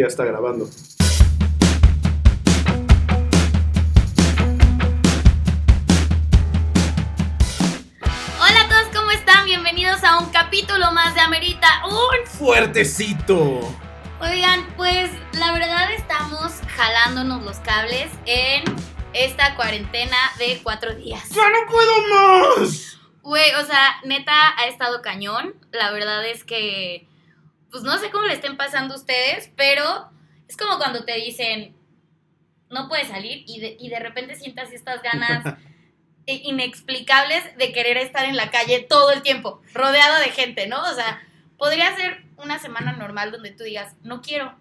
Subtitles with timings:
[0.00, 0.64] Ya está grabando.
[8.40, 9.44] Hola a todos, ¿cómo están?
[9.44, 11.82] Bienvenidos a un capítulo más de Amerita.
[11.84, 13.60] Un ¡Fuertecito!
[14.22, 18.64] Oigan, pues la verdad estamos jalándonos los cables en
[19.12, 21.28] esta cuarentena de cuatro días.
[21.28, 22.98] ¡Ya no puedo más!
[23.20, 25.56] Güey, o sea, neta ha estado cañón.
[25.72, 27.06] La verdad es que,
[27.70, 30.10] pues no sé cómo le estén pasando a ustedes, pero
[30.48, 31.74] es como cuando te dicen,
[32.70, 35.56] no puedes salir y de, y de repente sientas estas ganas
[36.26, 40.82] inexplicables de querer estar en la calle todo el tiempo, rodeado de gente, ¿no?
[40.82, 41.20] O sea,
[41.58, 44.54] podría ser una semana normal donde tú digas, no quiero.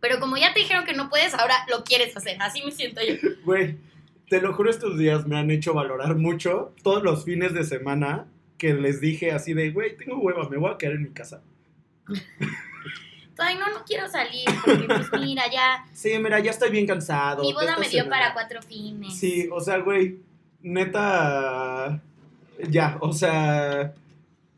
[0.00, 2.36] Pero como ya te dijeron que no puedes, ahora lo quieres hacer.
[2.40, 3.14] Así me siento yo.
[3.44, 3.76] Güey,
[4.28, 8.26] te lo juro, estos días me han hecho valorar mucho todos los fines de semana
[8.58, 11.42] que les dije así de, güey, tengo hueva, me voy a quedar en mi casa.
[13.38, 17.42] Ay, no, no quiero salir, porque pues mira, ya Sí, mira, ya estoy bien cansado.
[17.42, 18.10] mi boda me dio semana.
[18.10, 19.18] para cuatro fines.
[19.18, 20.20] Sí, o sea, güey,
[20.62, 22.00] neta,
[22.70, 23.94] ya, o sea,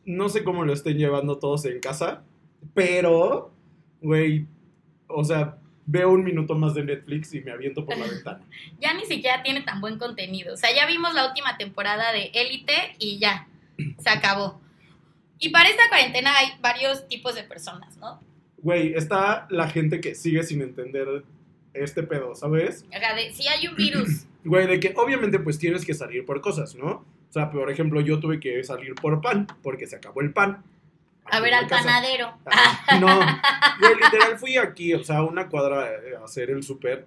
[0.04, 2.22] no sé cómo lo estén llevando todos en casa,
[2.72, 3.50] pero,
[4.00, 4.46] güey,
[5.08, 8.44] o sea, veo un minuto más de Netflix y me aviento por la ventana.
[8.78, 10.54] Ya ni siquiera tiene tan buen contenido.
[10.54, 13.48] O sea, ya vimos la última temporada de Élite y ya,
[13.98, 14.60] se acabó.
[15.38, 18.20] Y para esta cuarentena hay varios tipos de personas, ¿no?
[18.58, 21.24] Güey, está la gente que sigue sin entender
[21.74, 22.84] este pedo, ¿sabes?
[22.88, 26.24] O sea, de, si hay un virus, Güey, de que obviamente pues tienes que salir
[26.24, 27.04] por cosas, ¿no?
[27.28, 30.64] O sea, por ejemplo, yo tuve que salir por pan, porque se acabó el pan.
[31.24, 31.84] a ver al casa.
[31.84, 32.32] panadero.
[32.46, 33.06] Ah, no,
[33.80, 37.06] güey, literal fui aquí, o sea, una cuadra eh, a hacer el súper.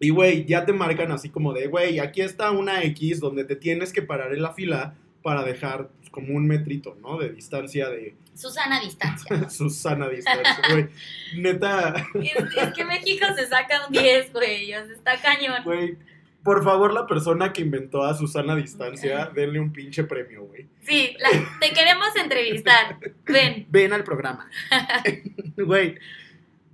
[0.00, 3.56] Y, güey, ya te marcan así como de, güey, aquí está una X donde te
[3.56, 4.94] tienes que parar en la fila
[5.26, 7.18] para dejar pues, como un metrito, ¿no?
[7.18, 9.50] De distancia de Susana distancia.
[9.50, 10.86] Susana distancia, güey.
[11.34, 14.72] Neta, es, es que México se saca un 10, güey.
[14.72, 15.64] O sea, está cañón.
[15.64, 15.96] güey,
[16.44, 20.68] por favor, la persona que inventó a Susana distancia, denle un pinche premio, güey.
[20.82, 22.98] Sí, la- te queremos entrevistar.
[23.24, 23.66] Ven.
[23.70, 24.48] ven al programa.
[25.56, 25.96] Güey.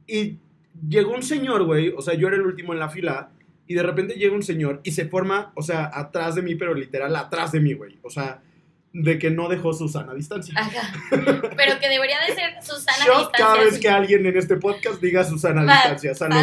[0.07, 0.37] Y
[0.87, 1.89] llegó un señor, güey.
[1.97, 3.31] O sea, yo era el último en la fila.
[3.73, 6.75] Y de repente llega un señor y se forma, o sea, atrás de mí, pero
[6.75, 7.99] literal atrás de mí, güey.
[8.03, 8.43] O sea,
[8.93, 10.53] de que no dejó Susana a distancia.
[10.59, 10.93] Ajá.
[11.57, 13.47] Pero que debería de ser Susana Shot distancia.
[13.47, 16.15] cada vez que alguien en este podcast diga Susana a Va, distancia.
[16.15, 16.37] Salud.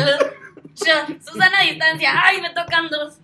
[0.73, 1.17] Salud.
[1.23, 2.09] Susana distancia.
[2.15, 3.19] Ay, me tocan dos.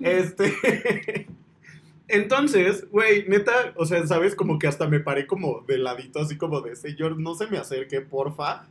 [0.00, 1.26] Este.
[2.06, 4.36] Entonces, güey, neta, o sea, ¿sabes?
[4.36, 7.58] Como que hasta me paré como de ladito, así como de, señor, no se me
[7.58, 8.68] acerque, porfa.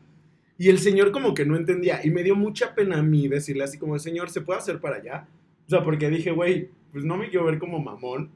[0.57, 2.01] Y el señor como que no entendía.
[2.03, 4.97] Y me dio mucha pena a mí decirle así como, señor, ¿se puede hacer para
[4.97, 5.27] allá?
[5.67, 8.31] O sea, porque dije, güey, pues no me quiero ver como mamón.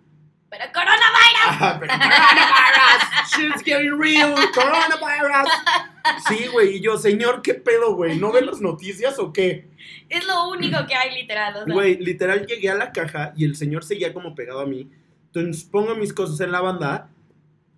[0.50, 1.48] Pero coronavirus.
[1.48, 5.50] Ajá, pero coronavirus, shit's getting real, coronavirus.
[6.28, 8.20] Sí, güey, y yo, señor, ¿qué pedo, güey?
[8.20, 9.70] ¿No ve las noticias o qué?
[10.10, 11.56] Es lo único que hay, literal.
[11.56, 14.66] O sea, Güey, literal llegué a la caja y el señor seguía como pegado a
[14.66, 14.90] mí.
[15.28, 17.10] Entonces pongo mis cosas en la banda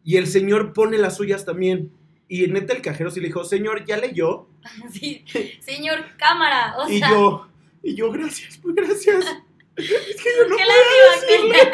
[0.03, 1.91] y el señor pone las suyas también.
[2.33, 4.47] Y neta el cajero sí le dijo, señor, ¿ya leyó?
[4.91, 5.23] sí,
[5.59, 6.75] señor cámara.
[6.79, 7.47] O y sea, yo,
[7.83, 9.23] y yo, gracias, pues gracias.
[9.75, 11.71] es que yo no lástima decirle.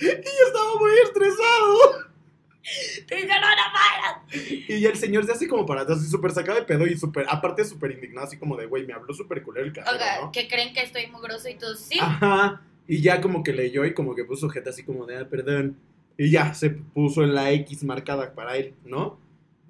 [0.00, 2.08] Y yo estaba muy estresado.
[3.08, 3.16] que.
[3.16, 4.68] que coronavirus.
[4.68, 6.96] Y ya el señor se hace como para atrás y súper sacado de pedo y
[6.96, 9.98] súper, aparte súper indignado, así como de, güey, me habló súper culero el cajero, O
[9.98, 10.30] sea, ¿no?
[10.30, 11.98] que creen que estoy mugroso y tú sí.
[12.00, 12.62] Ajá.
[12.86, 15.76] Y ya como que leyó y como que puso jeta así como de, ah, perdón.
[16.16, 19.18] Y ya se puso en la X marcada para él, ¿no?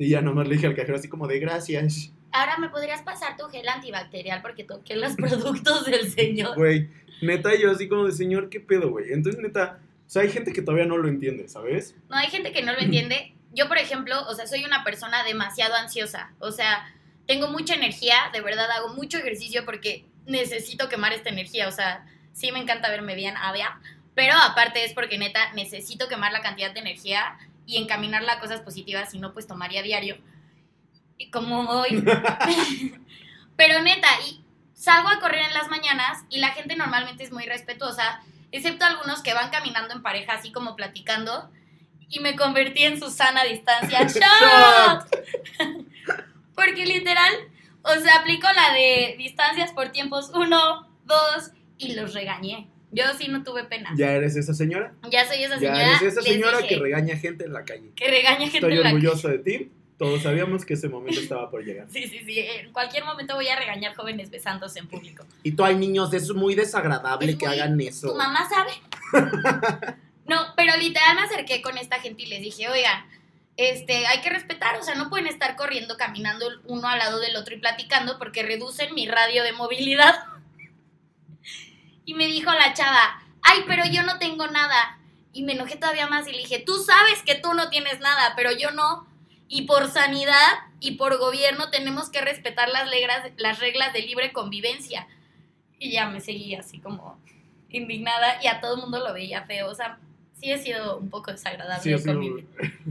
[0.00, 2.10] Y ya nomás le dije al cajero así como de, gracias.
[2.32, 6.56] Ahora me podrías pasar tu gel antibacterial porque toqué los productos del señor.
[6.56, 6.88] Güey,
[7.20, 9.12] neta, yo así como de, señor, ¿qué pedo, güey?
[9.12, 11.94] Entonces, neta, o sea, hay gente que todavía no lo entiende, ¿sabes?
[12.08, 13.34] No, hay gente que no lo entiende.
[13.52, 16.32] Yo, por ejemplo, o sea, soy una persona demasiado ansiosa.
[16.38, 16.90] O sea,
[17.26, 21.68] tengo mucha energía, de verdad hago mucho ejercicio porque necesito quemar esta energía.
[21.68, 23.78] O sea, sí me encanta verme bien, avia.
[24.14, 27.36] Pero aparte es porque neta necesito quemar la cantidad de energía
[27.70, 30.18] y encaminarla a cosas positivas, si no, pues tomaría diario.
[31.18, 32.04] Y Como hoy.
[33.56, 34.42] Pero neta, y
[34.74, 39.22] salgo a correr en las mañanas y la gente normalmente es muy respetuosa, excepto algunos
[39.22, 41.50] que van caminando en pareja, así como platicando,
[42.08, 44.02] y me convertí en Susana a distancia.
[44.06, 45.06] ¡Shot!
[46.56, 47.32] Porque literal,
[47.82, 52.68] o sea, aplico la de distancias por tiempos uno, dos, y los regañé.
[52.92, 53.90] Yo sí no tuve pena.
[53.96, 54.92] ¿Ya eres esa señora?
[55.10, 55.86] Ya soy esa Ya señora.
[55.98, 57.90] eres esa señora dije, que regaña gente en la calle.
[57.94, 59.70] que regaña gente Estoy en la orgulloso de ti.
[59.96, 61.86] Todos sabíamos que ese momento estaba por llegar.
[61.92, 62.38] Sí, sí, sí.
[62.38, 65.24] En cualquier momento voy a regañar jóvenes besándose en público.
[65.42, 68.14] Y tú, hay niños, es muy desagradable Es que muy- hagan ¿Tu eso.
[68.14, 68.70] mamá sabe?
[70.26, 73.04] no, pero literal me acerqué con esta gente y les dije, oigan,
[73.56, 77.36] este, hay que respetar, o sea, no pueden estar corriendo, caminando uno al lado del
[77.36, 80.14] otro y platicando porque reducen mi radio de movilidad.
[82.10, 84.98] Y me dijo la chava, ay, pero yo no tengo nada.
[85.32, 88.32] Y me enojé todavía más y le dije, tú sabes que tú no tienes nada,
[88.34, 89.06] pero yo no.
[89.46, 94.32] Y por sanidad y por gobierno tenemos que respetar las reglas, las reglas de libre
[94.32, 95.06] convivencia.
[95.78, 97.16] Y ya me seguí así como
[97.68, 99.70] indignada y a todo el mundo lo veía feo.
[99.70, 100.00] O sea,
[100.34, 102.44] sí he sido un poco desagradable Sí, convivir.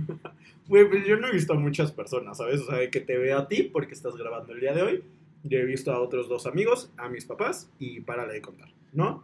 [0.70, 2.62] Güey, pues yo no he visto a muchas personas, ¿sabes?
[2.62, 5.04] O sea, que te veo a ti porque estás grabando el día de hoy.
[5.44, 9.24] Yo he visto a otros dos amigos, a mis papás y párale de contar, ¿no?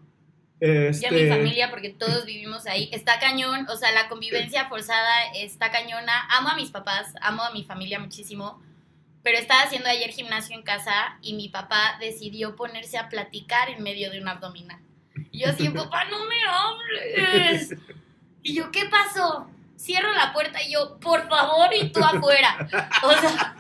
[0.60, 1.04] Este...
[1.04, 2.90] Y a mi familia, porque todos vivimos ahí.
[2.92, 6.28] Está cañón, o sea, la convivencia forzada está cañona.
[6.30, 8.62] Amo a mis papás, amo a mi familia muchísimo.
[9.24, 13.82] Pero estaba haciendo ayer gimnasio en casa y mi papá decidió ponerse a platicar en
[13.84, 14.80] medio de un abdominal.
[15.32, 17.76] Y yo así, papá, no me hables.
[18.44, 19.50] Y yo, ¿qué pasó?
[19.78, 22.68] Cierro la puerta y yo, por favor, y tú afuera.
[23.02, 23.56] O sea,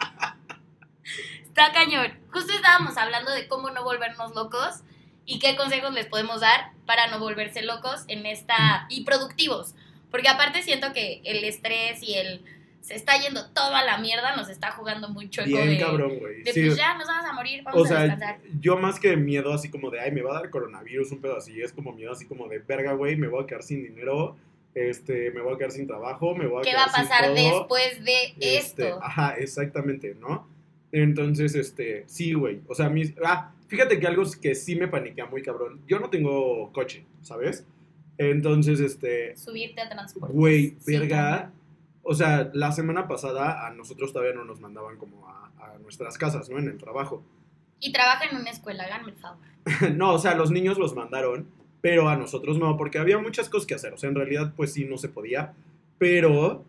[1.43, 2.13] está cañón.
[2.31, 4.83] Justo estábamos hablando de cómo no volvernos locos
[5.25, 9.75] y qué consejos les podemos dar para no volverse locos en esta y productivos.
[10.11, 12.43] Porque aparte siento que el estrés y el
[12.81, 16.19] se está yendo todo a la mierda, nos está jugando mucho eco Bien de, cabrón,
[16.19, 16.43] güey.
[16.43, 18.39] de, Sí, pues ya nos vamos a morir, vamos o a sea, descansar.
[18.61, 21.35] yo más que miedo así como de, ay, me va a dar coronavirus, un pedo
[21.35, 24.37] así, es como miedo así como de, verga, güey, me voy a quedar sin dinero,
[24.75, 27.07] este, me voy a quedar sin trabajo, me voy a ¿Qué quedar va a sin
[27.07, 27.33] pasar todo.
[27.33, 28.57] después de Este,
[28.89, 28.99] esto?
[29.01, 30.47] Ajá, exactamente, ¿no?
[30.91, 32.61] Entonces, este, sí, güey.
[32.67, 35.81] O sea, mis, ah, fíjate que algo que sí me paniquea muy cabrón.
[35.87, 37.65] Yo no tengo coche, ¿sabes?
[38.17, 40.33] Entonces, este, Subirte a transporte.
[40.33, 41.51] güey, Sí, verga.
[42.03, 46.17] O sea, la semana pasada a nosotros todavía no nos mandaban como a, a nuestras
[46.17, 46.59] casas, ¿no?
[46.59, 47.23] En el trabajo.
[47.79, 49.37] Y trabaja en una escuela, háganme el favor.
[49.95, 51.47] no, o sea, los niños los mandaron,
[51.81, 53.93] pero a nosotros no, porque había muchas cosas que hacer.
[53.93, 55.53] O sea, en realidad, pues sí, no se podía.
[55.97, 56.63] Pero,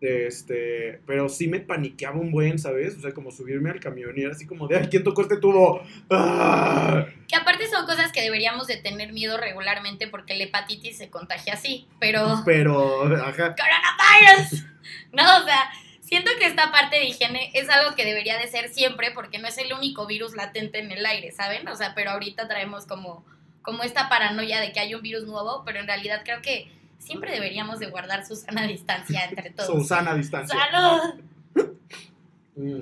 [0.00, 2.96] este, pero sí me paniqueaba un buen, ¿sabes?
[2.96, 5.38] O sea, como subirme al camión y era así como de, ay, ¿quién tocó este
[5.38, 5.82] tubo?
[6.10, 7.06] ¡Ah!
[7.26, 11.54] Que aparte son cosas que deberíamos de tener miedo regularmente porque la hepatitis se contagia
[11.54, 12.42] así, pero...
[12.44, 13.54] Pero, ajá.
[13.56, 14.64] ¡Coronavirus!
[15.12, 18.68] No, o sea, siento que esta parte de higiene es algo que debería de ser
[18.68, 21.66] siempre porque no es el único virus latente en el aire, ¿saben?
[21.68, 23.24] O sea, pero ahorita traemos como,
[23.62, 27.32] como esta paranoia de que hay un virus nuevo, pero en realidad creo que siempre
[27.32, 29.68] deberíamos de guardar su sana distancia entre todos.
[29.68, 30.58] Susana distancia.
[30.70, 31.14] ¡Salud!
[32.56, 32.80] Mm.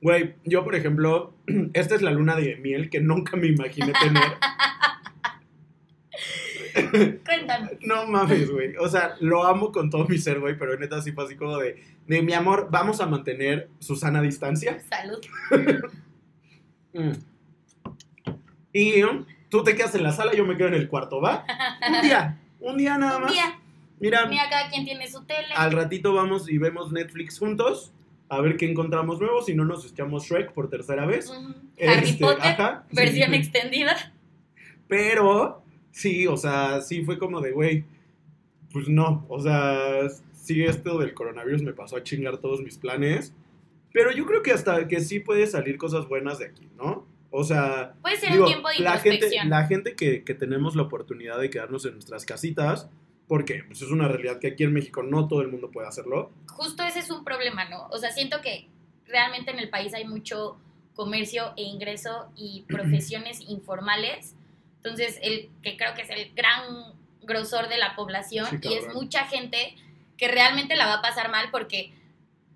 [0.00, 1.34] Güey, yo por ejemplo,
[1.72, 4.36] esta es la luna de miel que nunca me imaginé tener.
[7.24, 7.70] Cuéntanos.
[7.80, 8.76] No mames, güey.
[8.76, 11.58] O sea, lo amo con todo mi ser, güey, pero neta sí fue así como
[11.58, 14.80] de, de mi amor, vamos a mantener Susana a distancia.
[14.88, 15.18] Salud.
[16.94, 17.12] Mm.
[18.72, 19.02] Y
[19.50, 21.44] tú te quedas en la sala, yo me quedo en el cuarto, ¿va?
[21.86, 23.32] Un día, un día nada Un más.
[23.32, 23.58] día,
[24.00, 25.48] Mira, mira, cada quien tiene su tele.
[25.56, 27.92] al ratito vamos y vemos Netflix juntos,
[28.28, 31.28] a ver qué encontramos nuevo, si no nos echamos Shrek por tercera vez.
[31.28, 31.54] Ujú.
[31.84, 32.84] Harry Este, Potter, ajá.
[32.92, 33.96] versión extendida.
[34.86, 37.84] Pero, sí, o sea, sí fue como de, güey,
[38.72, 43.34] pues no, o sea, sí, esto del coronavirus me pasó a chingar todos mis planes.
[43.92, 47.06] Pero yo creo que hasta que sí puede salir cosas buenas de aquí, ¿no?
[47.30, 50.74] O sea, Puede ser digo, un tiempo de la gente, la gente que, que tenemos
[50.76, 52.88] la oportunidad de quedarnos en nuestras casitas,
[53.26, 56.32] porque pues, es una realidad que aquí en México no todo el mundo puede hacerlo.
[56.48, 57.86] Justo ese es un problema, ¿no?
[57.90, 58.68] O sea, siento que
[59.06, 60.56] realmente en el país hay mucho
[60.94, 64.34] comercio e ingreso y profesiones informales.
[64.76, 68.94] Entonces, el que creo que es el gran grosor de la población Sí, y es
[68.94, 69.74] mucha gente
[70.16, 71.92] que realmente la va a pasar mal porque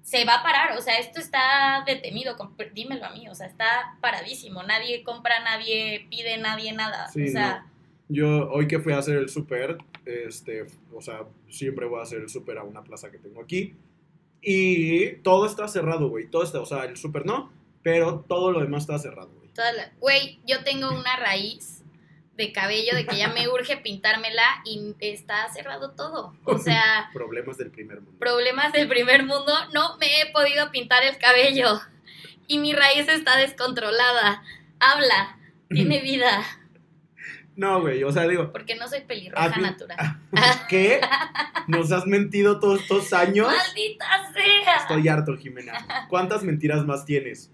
[0.03, 2.37] se va a parar, o sea, esto está detenido,
[2.75, 7.33] dímelo a mí, o sea, está paradísimo, nadie compra, nadie pide, nadie nada, Sí, o
[7.33, 7.67] sea,
[8.09, 12.21] Yo hoy que fui a hacer el súper, este, o sea, siempre voy a hacer
[12.21, 13.75] el súper a una plaza que tengo aquí.
[14.45, 16.27] Y todo está cerrado, güey.
[16.27, 19.51] Todo está, o sea, el súper no, pero todo lo demás está cerrado, güey.
[20.01, 21.82] güey, yo tengo una raíz
[22.47, 27.57] de cabello de que ya me urge pintármela y está cerrado todo, o sea, Problemas
[27.59, 28.19] del primer mundo.
[28.19, 31.81] problemas del primer mundo, no me he podido pintar el cabello
[32.49, 34.43] y mi raíz está descontrolada,
[34.81, 36.43] habla, tiene vida,
[37.55, 40.21] No, güey, o sea, digo, porque no soy pelirroja natural.
[40.69, 41.01] ¿qué?
[41.69, 43.47] ¿Nos has mentido todos estos años?
[43.47, 44.77] ¡Maldita sea!
[44.79, 46.07] Estoy harto, Jimena.
[46.09, 47.51] ¿Cuántas mentiras más tienes?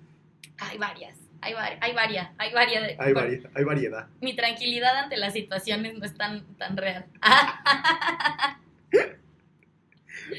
[0.59, 2.83] Hay varias, hay, hay varias, hay varias.
[2.83, 3.13] de- Hay,
[3.55, 4.07] hay variedad.
[4.21, 7.07] Mi tranquilidad ante las situaciones no es tan, tan real.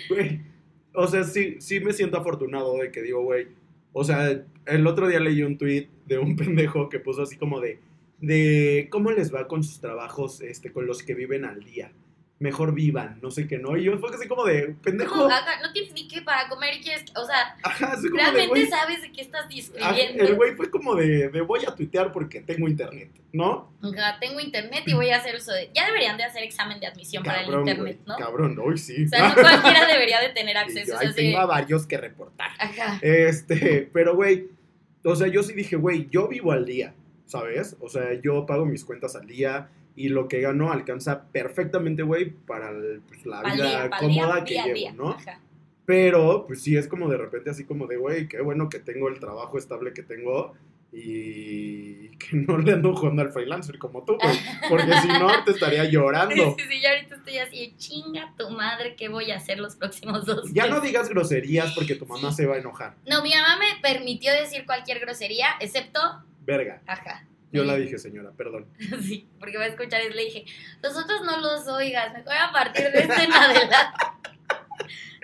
[0.09, 0.41] Güey,
[0.93, 3.47] o sea, sí, sí me siento afortunado de que digo, güey,
[3.93, 4.29] o sea,
[4.65, 7.79] el otro día leí un tweet de un pendejo que puso así como de,
[8.19, 11.91] de cómo les va con sus trabajos, este, con los que viven al día.
[12.39, 13.75] Mejor vivan, no sé qué, ¿no?
[13.75, 15.15] Y yo fue así como de, pendejo.
[15.15, 18.67] No, ajá, no tienes ni qué para comer y quieres, o sea, Ajá, de, realmente
[18.67, 20.23] sabes de qué estás ah, describiendo.
[20.23, 23.73] El güey fue como de, de voy a tuitear porque tengo internet, ¿no?
[23.83, 25.69] Ajá, tengo internet y voy a hacer uso de...
[25.75, 28.15] Ya deberían de hacer examen de admisión para el internet, güey, ¿no?
[28.15, 29.03] Cabrón, hoy sí.
[29.03, 30.93] O sea, no cualquiera debería de tener acceso.
[30.93, 32.51] yo, o ahí tengo de- a varios que reportar.
[32.57, 32.99] Ajá.
[33.01, 34.47] Este, pero güey,
[35.03, 36.93] o sea, yo sí dije, güey, yo vivo al día,
[37.25, 37.75] ¿sabes?
[37.81, 42.29] O sea, yo pago mis cuentas al día y lo que gano alcanza perfectamente, güey,
[42.31, 43.55] para el- pues, la vida
[43.87, 44.95] día, cómoda día, que día llevo.
[45.03, 45.09] ¿no?
[45.11, 45.39] Ajá.
[45.85, 49.09] Pero, pues sí, es como de repente así como de, güey, qué bueno que tengo
[49.09, 50.53] el trabajo estable que tengo
[50.91, 54.37] y que no le ando jugando al freelancer como tú, güey.
[54.69, 56.35] Porque si no, te estaría llorando.
[56.59, 60.25] Sí, sí, yo ahorita estoy así chinga tu madre, ¿qué voy a hacer los próximos
[60.25, 62.95] dos Ya no meses?" digas groserías porque tu mamá se va a enojar.
[63.09, 65.99] No, mi mamá me permitió decir cualquier grosería, excepto,
[66.45, 66.81] Verga.
[66.85, 67.25] ajá.
[67.51, 68.67] Yo la dije, señora, perdón.
[69.01, 70.45] Sí, porque va a escuchar y le dije,
[70.83, 73.75] nosotros no los oigas, mejor a partir de este en adelante.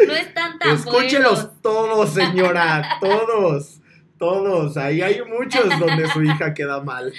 [0.08, 1.62] No están tan Escúchelos buenos.
[1.62, 3.79] todos, señora, todos,
[4.17, 4.75] todos.
[4.77, 7.13] Ahí hay muchos donde su hija queda mal.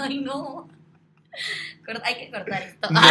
[0.00, 0.68] Ay, no.
[2.04, 2.88] Hay que cortar esto.
[2.90, 3.00] No.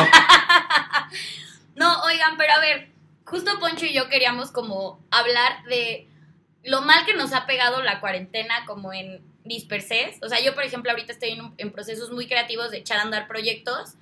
[1.76, 2.90] No, oigan, pero a ver,
[3.26, 6.08] justo Poncho y yo queríamos como hablar de
[6.64, 10.18] lo mal que nos ha pegado la cuarentena como en disperses.
[10.22, 13.04] O sea, yo, por ejemplo, ahorita estoy en, en procesos muy creativos de echar a
[13.04, 13.94] andar proyectos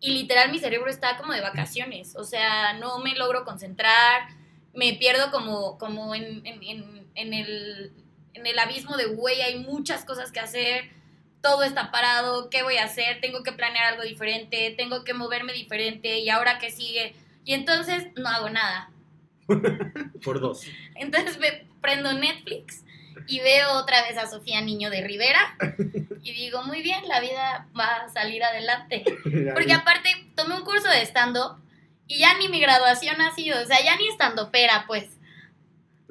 [0.00, 2.16] y literal mi cerebro está como de vacaciones.
[2.16, 4.28] O sea, no me logro concentrar,
[4.74, 7.92] me pierdo como, como en, en- en- en el,
[8.34, 10.90] en el abismo de, güey, hay muchas cosas que hacer,
[11.42, 13.20] todo está parado, ¿qué voy a hacer?
[13.20, 17.14] Tengo que planear algo diferente, tengo que moverme diferente y ahora qué sigue.
[17.44, 18.90] Y entonces no hago nada.
[20.24, 20.62] Por dos.
[20.94, 22.84] Entonces me prendo Netflix
[23.26, 25.56] y veo otra vez a Sofía Niño de Rivera
[26.22, 29.04] y digo, muy bien, la vida va a salir adelante.
[29.54, 31.56] Porque aparte tomé un curso de stand-up
[32.06, 35.18] y ya ni mi graduación ha sido, o sea, ya ni stand-upera, pues.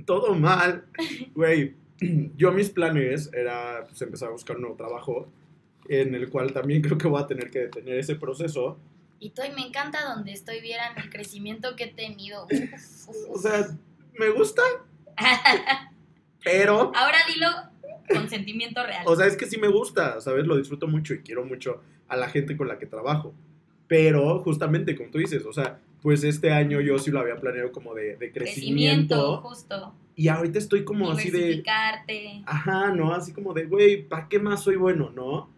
[0.06, 0.86] Todo mal.
[1.34, 1.76] Güey,
[2.36, 5.32] yo mis planes era pues, empezar a buscar un nuevo trabajo
[5.90, 8.80] en el cual también creo que voy a tener que detener ese proceso.
[9.20, 12.46] Y todo, y me encanta donde estoy, vieran el crecimiento que he tenido.
[12.46, 12.52] Uf,
[13.10, 13.68] uf, O sea,
[14.18, 14.64] me gusta,
[16.44, 16.92] pero...
[16.96, 17.48] Ahora dilo
[18.14, 19.04] con sentimiento real.
[19.06, 20.46] O sea, es que sí me gusta, ¿sabes?
[20.46, 23.34] Lo disfruto mucho y quiero mucho a la gente con la que trabajo.
[23.88, 27.72] Pero justamente, como tú dices, o sea, pues este año yo sí lo había planeado
[27.72, 29.42] como de, de crecimiento, crecimiento.
[29.42, 29.96] justo.
[30.16, 31.64] Y ahorita estoy como así de...
[32.46, 33.14] Ajá, ¿no?
[33.14, 35.50] Así como de, güey, ¿para qué más soy bueno, no?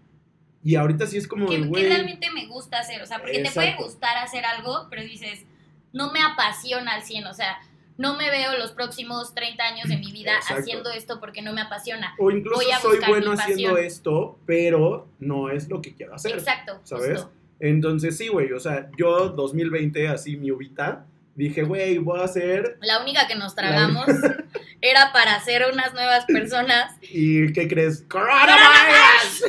[0.63, 1.87] Y ahorita sí es como que, de, que güey...
[1.87, 3.01] realmente me gusta hacer.
[3.01, 3.85] O sea, porque te puede Exacto.
[3.85, 5.45] gustar hacer algo, pero dices,
[5.91, 7.27] no me apasiona al 100.
[7.27, 7.57] O sea,
[7.97, 10.61] no me veo los próximos 30 años de mi vida Exacto.
[10.61, 12.15] haciendo esto porque no me apasiona.
[12.17, 16.33] O incluso voy a soy bueno haciendo esto, pero no es lo que quiero hacer.
[16.33, 17.21] Exacto, ¿sabes?
[17.21, 17.31] justo.
[17.59, 22.77] Entonces sí, güey, o sea, yo 2020, así mi ubita, dije, güey, voy a hacer...
[22.81, 24.05] La única que nos tragamos
[24.81, 26.95] era para ser unas nuevas personas.
[27.01, 28.03] ¿Y qué crees?
[28.07, 29.45] ¡Coronavirus!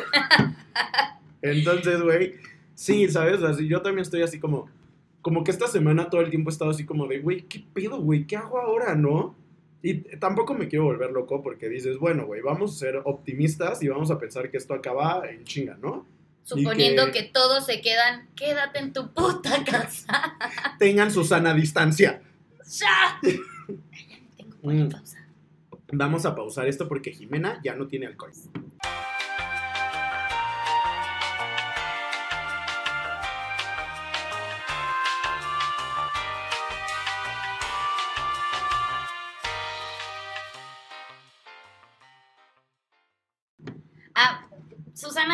[1.42, 2.34] Entonces, güey,
[2.74, 3.42] sí, ¿sabes?
[3.42, 4.68] Así, yo también estoy así como...
[5.24, 7.98] Como que esta semana todo el tiempo he estado así como de, güey, ¿qué pedo,
[7.98, 8.26] güey?
[8.26, 9.34] ¿Qué hago ahora, no?
[9.82, 13.88] Y tampoco me quiero volver loco porque dices, bueno, güey, vamos a ser optimistas y
[13.88, 16.06] vamos a pensar que esto acaba en chinga, ¿no?
[16.42, 17.22] Suponiendo que- que...
[17.32, 20.34] todos se quedan, quédate en tu puta casa.
[20.78, 22.20] Tengan su sana distancia.
[22.78, 23.18] ¡Ya!
[24.36, 24.88] Ya no tengo buena Mm.
[24.90, 25.18] pausa.
[25.92, 28.32] Vamos a pausar esto porque Jimena ya no tiene alcohol.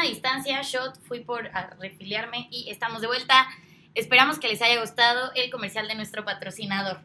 [0.00, 3.46] Susana Distancia, Shot, fui por a refiliarme y estamos de vuelta.
[3.94, 7.00] Esperamos que les haya gustado el comercial de nuestro patrocinador.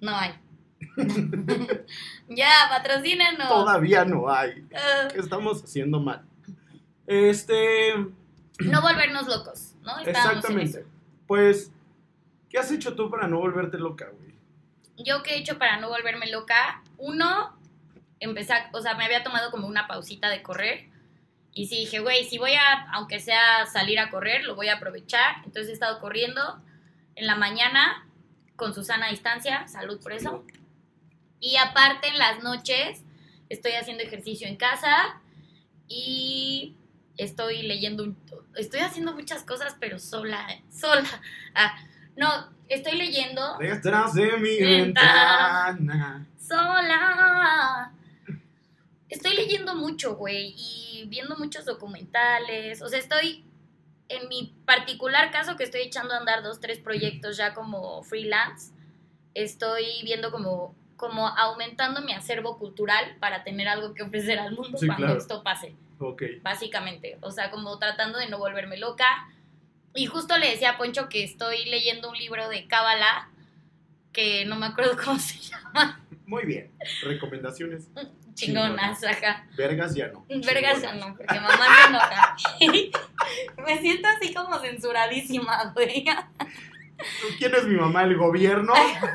[0.00, 0.34] No hay.
[2.28, 3.48] ya, patrocínenos.
[3.48, 4.66] Todavía no hay.
[4.74, 6.24] Ah, ¿Qué estamos haciendo mal?
[7.06, 7.94] Este.
[8.60, 9.98] no volvernos locos, ¿no?
[9.98, 10.84] Estábamos Exactamente.
[11.26, 11.72] Pues,
[12.48, 14.34] ¿qué has hecho tú para no volverte loca, güey?
[15.04, 16.82] Yo qué he hecho para no volverme loca.
[16.98, 17.58] Uno,
[18.20, 20.95] empecé, a- o sea, me había tomado como una pausita de correr.
[21.56, 24.74] Y sí dije, güey, si voy a, aunque sea salir a correr, lo voy a
[24.74, 25.36] aprovechar.
[25.38, 26.62] Entonces he estado corriendo
[27.14, 28.06] en la mañana
[28.56, 29.66] con Susana a distancia.
[29.66, 30.44] Salud por eso.
[31.40, 33.02] Y aparte en las noches
[33.48, 35.18] estoy haciendo ejercicio en casa
[35.88, 36.76] y
[37.16, 38.18] estoy leyendo un...
[38.54, 41.08] Estoy haciendo muchas cosas, pero sola, sola.
[41.54, 41.74] Ah,
[42.18, 46.26] no, estoy leyendo Detrás de mi ventana.
[46.38, 47.92] sola.
[49.08, 52.82] Estoy leyendo mucho, güey, y viendo muchos documentales.
[52.82, 53.44] O sea, estoy
[54.08, 58.72] en mi particular caso, que estoy echando a andar dos, tres proyectos ya como freelance,
[59.34, 64.78] estoy viendo como, como aumentando mi acervo cultural para tener algo que ofrecer al mundo
[64.78, 65.18] Sí, cuando claro.
[65.20, 66.22] esto pase, Ok.
[66.42, 67.18] básicamente.
[67.20, 69.28] O sea, como tratando de no volverme loca.
[69.94, 73.30] Y justo le decía a Poncho que estoy leyendo un libro de Cábala,
[74.12, 76.70] que no me acuerdo cómo se llama, Muy bien.
[77.02, 77.88] Recomendaciones.
[78.36, 79.46] chingonas, ajá.
[79.56, 80.24] Vergas ya no.
[80.28, 82.36] Vergas ya no, porque mamá se enoja.
[83.66, 86.04] me siento así como censuradísima, güey.
[87.38, 88.04] ¿Quién es mi mamá?
[88.04, 88.72] ¿El gobierno?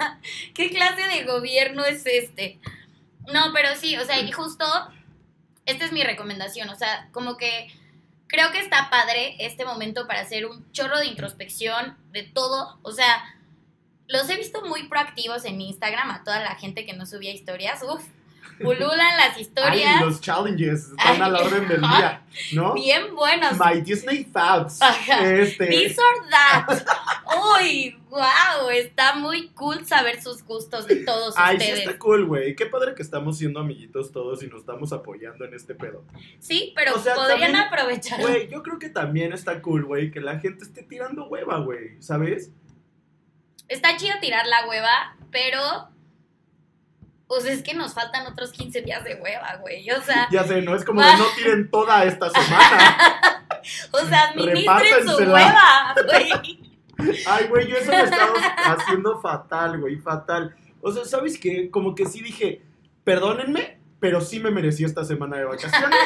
[0.54, 2.60] ¿Qué clase de gobierno es este?
[3.32, 4.66] No, pero sí, o sea, y justo,
[5.66, 7.72] esta es mi recomendación, o sea, como que
[8.28, 12.92] creo que está padre este momento para hacer un chorro de introspección de todo, o
[12.92, 13.36] sea,
[14.08, 17.84] los he visto muy proactivos en Instagram a toda la gente que no subía historias,
[17.84, 18.04] uf,
[18.62, 22.74] pululan las historias, Ay, los challenges están a la orden del día, ¿no?
[22.74, 23.54] bien buenos.
[23.60, 24.82] My Disney Fabs.
[24.82, 25.26] Ajá.
[25.34, 25.68] Este.
[25.68, 26.84] This or that.
[27.60, 31.80] Uy, wow, está muy cool saber sus gustos de todos Ay, sí ustedes.
[31.88, 32.56] está cool, güey.
[32.56, 36.04] Qué padre que estamos siendo amiguitos todos y nos estamos apoyando en este pedo.
[36.40, 38.20] Sí, pero O sea, podrían aprovechar.
[38.22, 42.02] Güey, yo creo que también está cool, güey, que la gente esté tirando hueva, güey,
[42.02, 42.52] ¿sabes?
[43.68, 45.90] Está chido tirar la hueva, pero.
[47.32, 49.90] Pues es que nos faltan otros 15 días de hueva, güey.
[49.92, 53.40] O sea, Ya sé, no es como de no tiren toda esta semana.
[53.92, 56.60] o sea, administren su hueva, güey.
[57.26, 58.34] Ay, güey, yo eso lo estaba
[58.66, 60.54] haciendo fatal, güey, fatal.
[60.82, 61.72] O sea, ¿sabes qué?
[61.72, 62.64] Como que sí dije,
[63.06, 66.00] perdónenme, pero sí me merecí esta semana de vacaciones.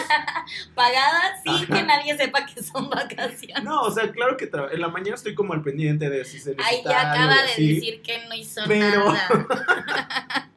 [0.75, 3.63] Pagada, sí, que nadie sepa que son vacaciones.
[3.63, 6.51] No, o sea, claro que en la mañana estoy como al pendiente de si se
[6.51, 10.51] Ay, necesita ya algo acaba de decir que no hizo Pero- nada.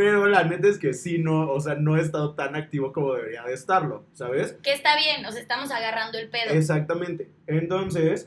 [0.00, 3.12] Pero la neta es que sí, no, o sea, no he estado tan activo como
[3.12, 4.56] debería de estarlo, ¿sabes?
[4.62, 6.54] Que está bien, nos estamos agarrando el pedo.
[6.54, 7.28] Exactamente.
[7.46, 8.26] Entonces,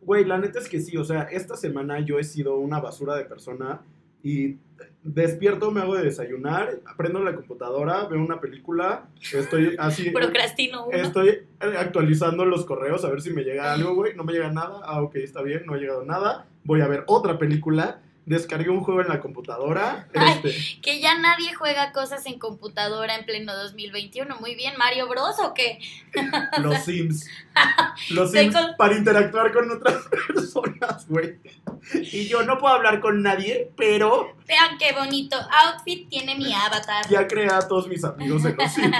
[0.00, 3.16] güey, la neta es que sí, o sea, esta semana yo he sido una basura
[3.16, 3.80] de persona
[4.22, 4.58] y
[5.02, 10.10] despierto, me hago de desayunar, prendo la computadora, veo una película, estoy así...
[10.14, 10.96] Procrastino uno.
[10.96, 14.14] Estoy eh, actualizando los correos a ver si me llega algo, güey.
[14.14, 14.82] No me llega nada.
[14.84, 16.46] Ah, ok, está bien, no ha llegado nada.
[16.62, 18.03] Voy a ver otra película.
[18.26, 20.08] Descargué un juego en la computadora.
[20.14, 20.40] Ay.
[20.44, 24.36] Este, Que ya nadie juega cosas en computadora en pleno 2021.
[24.40, 25.36] Muy bien, Mario Bros.
[25.40, 25.78] ¿o qué?
[26.60, 27.26] los Sims.
[28.10, 31.38] Los Sims con- para interactuar con otras personas, güey.
[31.92, 37.06] Y yo no puedo hablar con nadie, pero Vean qué bonito outfit tiene mi avatar.
[37.08, 38.96] ya creé a todos mis amigos en los Sims.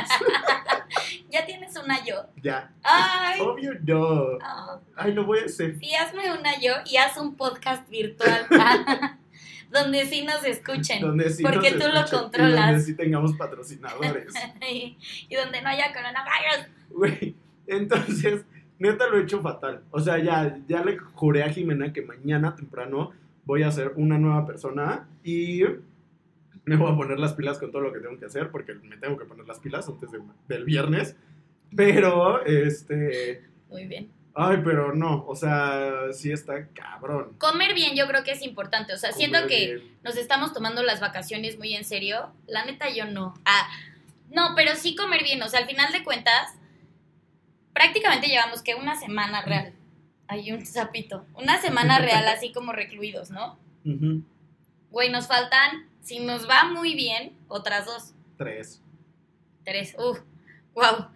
[1.31, 2.27] Ya tienes una yo.
[2.43, 2.71] ya.
[2.83, 3.41] Ay.
[3.41, 4.39] Obvio no.
[4.43, 4.79] ah.
[4.97, 5.79] Ay, lo voy a hacer.
[5.79, 8.47] Sí, hazme una yo y haz un podcast virtual
[9.71, 11.01] donde sí nos escuchen.
[11.01, 12.67] Donde sí Porque nos tú lo escuchen y controlas.
[12.71, 14.33] donde sí tengamos patrocinadores.
[14.71, 16.69] y donde no haya coronavirus.
[16.91, 17.35] Güey,
[17.67, 18.45] entonces,
[18.79, 19.83] neta lo he hecho fatal.
[19.91, 23.13] O sea, ya, ya le juré a Jimena que mañana temprano
[23.45, 25.63] voy a ser una nueva persona y
[26.67, 28.97] me voy a poner las pilas con todo lo que tengo que hacer porque me
[28.97, 31.17] tengo que poner las pilas antes de- del viernes.
[31.77, 33.45] Pero, este...
[33.69, 34.11] Muy bien.
[34.37, 37.35] Ay, pero no, o sea, sí está cabrón.
[37.39, 38.93] Comer bien yo creo que es importante.
[38.93, 39.97] O sea, siento que bien.
[40.03, 42.33] nos estamos tomando las vacaciones muy en serio.
[42.49, 43.35] La neta yo no.
[43.45, 43.69] Ah,
[44.33, 45.41] no, pero sí comer bien.
[45.43, 46.53] O sea, al final de cuentas,
[47.73, 49.73] prácticamente llevamos que una semana real.
[50.27, 51.25] Hay un sapito.
[51.35, 53.59] Una semana real así como recluidos, ¿no?
[54.91, 58.15] Güey, nos faltan, si nos va muy bien, otras dos.
[58.37, 58.81] Tres.
[59.65, 59.95] Tres.
[59.99, 60.17] Uh,
[60.75, 61.09] wow.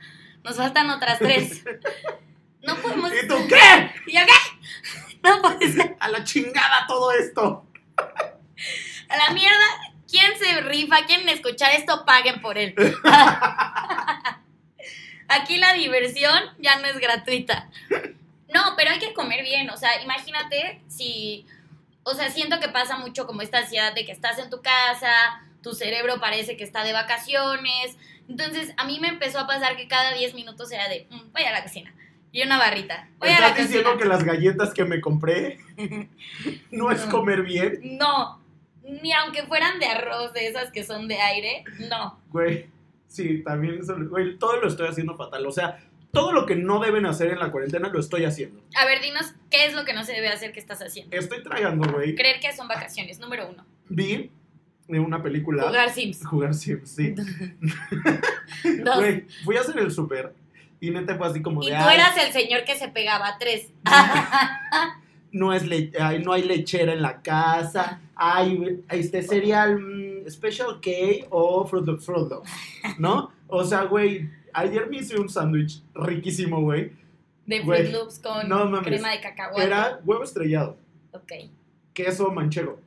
[0.45, 1.65] Nos faltan otras tres.
[2.61, 3.11] No podemos.
[3.13, 3.93] ¿Y tú qué?
[4.07, 5.19] ¿Y yo qué?
[5.23, 5.97] No puede ser.
[6.01, 7.65] A la chingada todo esto.
[9.09, 9.65] A la mierda.
[10.11, 11.05] ¿Quién se rifa?
[11.07, 12.05] ¿Quieren escuchar esto?
[12.05, 12.75] Paguen por él.
[15.29, 17.69] Aquí la diversión ya no es gratuita.
[18.53, 19.69] No, pero hay que comer bien.
[19.71, 21.47] O sea, imagínate si.
[22.11, 25.13] O sea, siento que pasa mucho como esta ansiedad de que estás en tu casa,
[25.63, 27.97] tu cerebro parece que está de vacaciones.
[28.29, 31.43] Entonces, a mí me empezó a pasar que cada 10 minutos era de, "Mm, voy
[31.45, 31.95] a la cocina.
[32.31, 33.09] Y una barrita.
[33.19, 34.03] Voy a la ¿Estás diciendo cocina.
[34.03, 35.59] que las galletas que me compré
[36.71, 37.81] no es comer bien?
[37.99, 38.41] No,
[38.83, 42.19] ni aunque fueran de arroz, de esas que son de aire, no.
[42.31, 42.67] Güey,
[43.07, 45.47] sí, también, eso- güey, todo lo estoy haciendo fatal.
[45.47, 45.79] O sea,
[46.13, 48.61] todo lo que no deben hacer en la cuarentena lo estoy haciendo.
[48.77, 51.17] A ver, dinos qué es lo que no se debe hacer que estás haciendo.
[51.17, 52.15] Estoy tragando, güey.
[52.15, 53.65] Creer que son vacaciones, número uno.
[53.89, 54.31] Vi
[54.89, 55.65] en una película.
[55.65, 56.25] Jugar Sims.
[56.27, 57.15] Jugar Sims, sí.
[58.97, 60.33] Güey, fui a hacer el súper
[60.81, 61.73] y neta fue así como Y de.
[61.77, 63.69] tú "Ay, eras el señor que se pegaba tres.
[65.33, 68.01] no, es le- ay, no hay lechera en la casa.
[68.15, 70.91] Hay este cereal mm, Special K
[71.31, 72.09] o Fruit Loops,
[72.99, 73.31] ¿no?
[73.47, 76.93] O sea, güey, ayer me hice un sándwich riquísimo, güey.
[77.47, 78.87] De Fruit Loops con no mames.
[78.87, 79.65] crema de cacahuate.
[79.65, 80.77] Era huevo estrellado,
[81.13, 81.33] Ok.
[81.95, 82.79] queso manchego,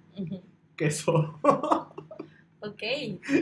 [0.75, 1.39] queso,
[2.59, 2.77] Ok.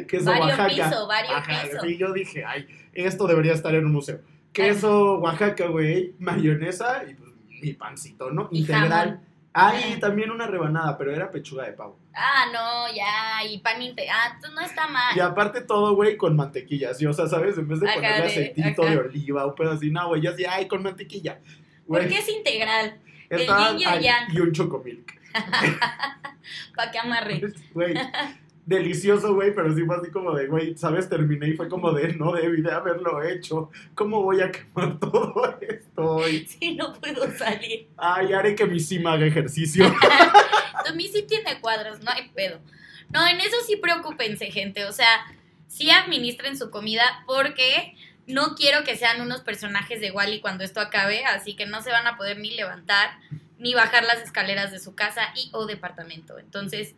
[0.08, 0.68] queso Vario Oaxaca.
[0.90, 1.82] piso, vario Ajá, piso.
[1.82, 4.20] sí, yo dije, ay, esto debería estar en un museo.
[4.54, 8.48] Queso Oaxaca, güey, mayonesa y pues mi pancito, ¿no?
[8.52, 8.90] Y Integral.
[8.90, 9.20] jamón.
[9.54, 10.00] Ay, Ah.
[10.00, 12.00] también una rebanada, pero era pechuga de pavo.
[12.14, 13.44] Ah, no, ya.
[13.50, 15.16] Y pan inte- Ah, no está mal.
[15.18, 17.06] Y aparte todo, güey, con mantequilla, ¿sí?
[17.06, 17.58] O sea, ¿sabes?
[17.58, 20.46] En vez de ponerle de- aceitito de oliva o pedo así, no, güey, yo así,
[20.46, 21.40] ay, con mantequilla.
[21.88, 23.00] ¿Por Güey, qué es integral?
[23.30, 24.34] el estaba- yin y el ay, yang?
[24.36, 25.14] y un chocomilk.
[26.76, 27.42] Para que amarre.
[27.74, 27.94] Güey,
[28.70, 31.10] delicioso, güey, pero sí fue así como de, güey, ¿sabes?
[31.10, 33.72] Terminé y fue como de, no debí de haberlo hecho.
[33.96, 36.46] ¿Cómo voy a quemar todo esto hoy?
[36.48, 37.88] Sí, no puedo salir.
[37.98, 39.92] Ay, haré que mi sim haga ejercicio.
[40.96, 42.60] Mi sí tiene cuadros, no hay pedo.
[43.14, 44.86] No, en eso sí preocúpense, gente.
[44.86, 45.08] O sea,
[45.68, 47.94] sí administren su comida porque
[48.26, 51.92] no quiero que sean unos personajes de Wally cuando esto acabe, así que no se
[51.92, 53.12] van a poder ni levantar
[53.60, 56.40] ni bajar las escaleras de su casa y o departamento.
[56.40, 56.96] Entonces,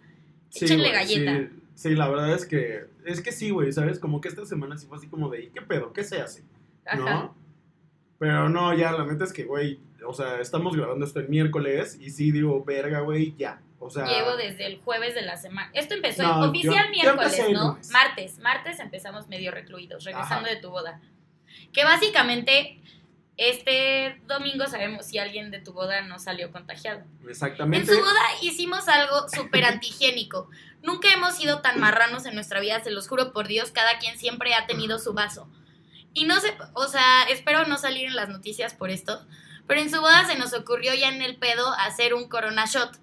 [0.53, 1.37] échenle güey, galleta.
[1.37, 3.99] Sí, sí, la verdad es que, es que sí, güey, ¿sabes?
[3.99, 5.93] Como que esta semana sí fue así como de, ¿y qué pedo?
[5.93, 6.43] ¿Qué se hace?
[6.95, 7.07] ¿no?
[7.07, 7.31] Ajá.
[8.19, 11.97] Pero no, ya, la neta es que, güey, o sea, estamos grabando esto el miércoles
[11.99, 13.61] y sí digo, verga, güey, ya.
[13.79, 15.71] O sea, Llevo desde el jueves de la semana.
[15.73, 17.69] Esto empezó No, en oficial yo- yo miércoles, el ¿no?
[17.69, 17.89] lunes.
[17.89, 18.37] Martes.
[18.37, 20.55] Martes empezamos medio recluidos, regresando Ajá.
[20.55, 21.01] de tu boda.
[21.73, 22.79] Que básicamente
[23.37, 27.01] este domingo sabemos si alguien de tu boda no salió contagiado.
[27.23, 27.91] En exactamente.
[27.91, 30.47] su boda hicimos algo súper antihigiénico.
[30.83, 34.17] Nunca hemos sido tan marranos en nuestra vida, se los juro por Dios, cada quien
[34.17, 35.47] siempre ha tenido su vaso.
[36.13, 39.25] Y no sé, o sea, espero no salir en las noticias por esto,
[39.67, 42.97] pero en su boda se nos ocurrió ya en el pedo hacer un corona shot,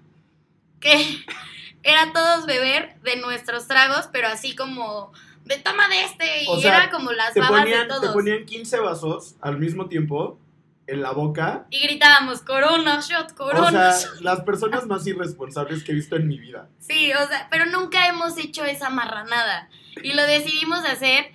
[0.81, 1.25] que
[1.83, 5.13] era todos beber de nuestros tragos, pero así como
[5.45, 8.01] de toma de este, y O sea, era como las Te babas ponían, de te
[8.01, 8.13] todos.
[8.13, 10.39] ponían 15 vasos al mismo tiempo
[10.89, 11.67] en la boca.
[11.71, 13.93] Y gritábamos, corona shot, corona O shot.
[13.95, 16.69] sea, las personas más irresponsables que he visto en mi vida.
[16.81, 19.69] Sí, o sea, pero nunca hemos hecho esa marranada.
[20.03, 21.33] Y lo decidimos hacer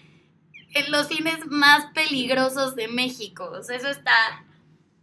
[0.73, 3.49] en los fines más peligrosos de México.
[3.51, 4.11] O sea, eso está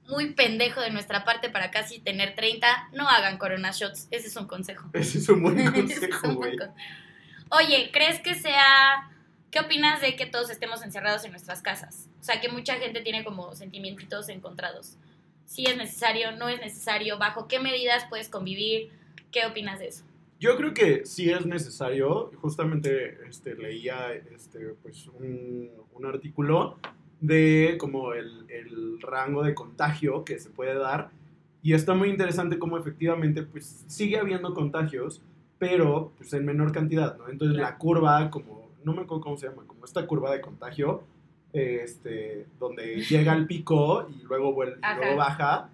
[0.08, 2.88] muy pendejo de nuestra parte para casi tener 30.
[2.92, 4.08] No hagan corona shots.
[4.10, 4.90] Ese es un consejo.
[4.94, 6.56] Ese es un buen consejo, güey.
[6.56, 6.74] con-
[7.50, 9.06] Oye, ¿crees que sea...
[9.52, 12.08] ¿Qué opinas de que todos estemos encerrados en nuestras casas?
[12.20, 14.96] O sea, que mucha gente tiene como sentimientos encontrados.
[15.46, 18.90] Si es necesario, no es necesario, bajo qué medidas puedes convivir,
[19.32, 20.04] ¿qué opinas de eso?
[20.38, 22.30] Yo creo que sí es necesario.
[22.40, 26.78] Justamente este, leía este, pues, un, un artículo
[27.20, 31.10] de como el, el rango de contagio que se puede dar.
[31.62, 35.22] Y está muy interesante cómo efectivamente pues, sigue habiendo contagios,
[35.58, 37.28] pero pues, en menor cantidad, ¿no?
[37.28, 37.72] Entonces Claro.
[37.72, 41.02] la curva, como, no me acuerdo cómo se llama, como esta curva de contagio,
[41.52, 45.70] este, donde llega el pico y luego, vuelve, y luego baja,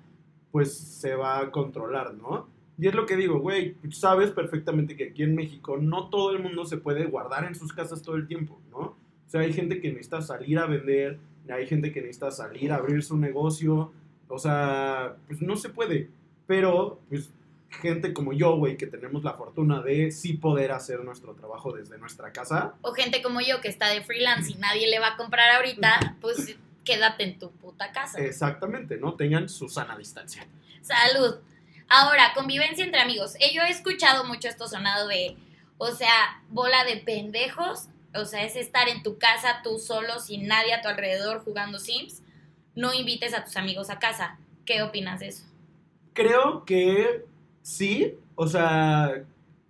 [0.50, 2.48] pues se va a controlar, ¿no?
[2.78, 6.42] Y es lo que digo, güey, sabes perfectamente que aquí en México no todo el
[6.42, 8.78] mundo se puede guardar en sus casas todo el tiempo, ¿no?
[8.78, 12.76] O sea, hay gente que necesita salir a vender, hay gente que necesita salir a
[12.76, 13.92] abrir su negocio,
[14.28, 16.10] o sea, pues no se puede.
[16.46, 17.32] Pero, pues,
[17.80, 21.98] gente como yo, güey, que tenemos la fortuna de sí poder hacer nuestro trabajo desde
[21.98, 25.16] nuestra casa, O gente como yo que está de freelance y nadie le va a
[25.16, 28.18] comprar ahorita, pues quédate en tu puta casa.
[28.20, 29.14] exactamente, ¿no?
[29.14, 30.46] Tengan su sana distancia.
[30.82, 31.36] Salud.
[31.88, 33.34] Ahora, convivencia entre amigos.
[33.40, 35.36] Eh, Yo he escuchado mucho esto sonado de,
[35.78, 37.88] o sea, bola de pendejos.
[38.14, 41.78] O sea, es estar en tu casa tú solo, sin nadie a tu alrededor jugando
[41.78, 42.22] Sims.
[42.74, 44.38] No invites a tus amigos a casa.
[44.64, 45.44] ¿Qué opinas de eso?
[46.12, 47.24] Creo que
[47.66, 49.24] sí, o sea,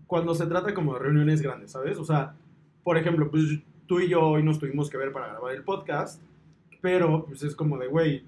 [0.07, 1.97] cuando se trata como de reuniones grandes, ¿sabes?
[1.97, 2.35] O sea,
[2.85, 3.45] por ejemplo, pues
[3.87, 6.21] tú y yo hoy nos tuvimos que ver para grabar el podcast,
[6.83, 8.23] pero pues es como de, güey,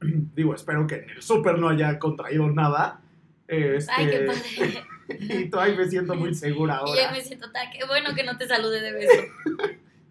[0.36, 3.00] digo, espero que en el súper no haya contraído nada.
[3.46, 4.84] Este, Ay, qué padre.
[5.18, 7.12] y tú, ay, me siento muy segura Y yo ahora.
[7.12, 7.70] me siento tan...
[7.70, 9.22] Qué bueno que no te salude de beso.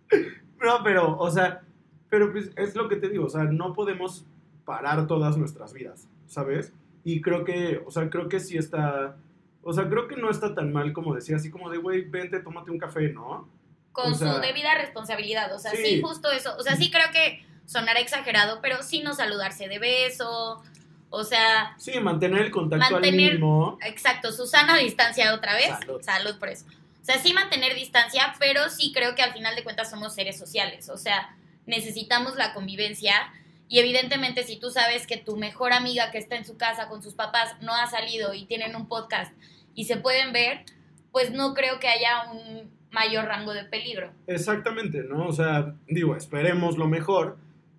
[0.60, 1.62] No, pero, o sea,
[2.10, 4.26] pero pues es lo que te digo, o sea, no podemos
[4.66, 6.74] parar todas nuestras vidas, ¿sabes?
[7.04, 9.16] Y creo que, o sea, creo que sí está,
[9.64, 12.40] o sea, creo que no está tan mal como decir, así como de, güey, vente,
[12.40, 13.48] tómate un café, ¿no?
[13.94, 15.54] Con O sea, su debida responsabilidad.
[15.54, 15.78] O sea, sí.
[15.84, 16.02] sí.
[16.02, 16.56] justo eso.
[16.58, 20.62] O sea, sí creo que sonará exagerado, pero sí no saludarse de beso.
[21.10, 23.78] O sea, Sí, mantener el contacto al Mantener- mínimo.
[23.82, 25.72] Exacto, Susana distancia otra vez.
[26.02, 26.38] Salud.
[26.38, 26.66] por eso.
[27.02, 30.38] O sea, sí mantener distancia, pero sí creo que al final de cuentas somos seres
[30.38, 30.90] sociales.
[30.90, 33.32] O sea, necesitamos la convivencia.
[33.70, 37.04] Y evidentemente, si tú sabes que tu mejor amiga que está en su casa con
[37.04, 39.34] sus papás no ha salido y tienen un podcast
[39.76, 40.64] y se pueden ver,
[41.12, 44.12] pues no creo que haya un mayor rango de peligro.
[44.28, 45.28] Exactamente, ¿no?
[45.28, 47.38] O sea, digo, esperemos lo mejor,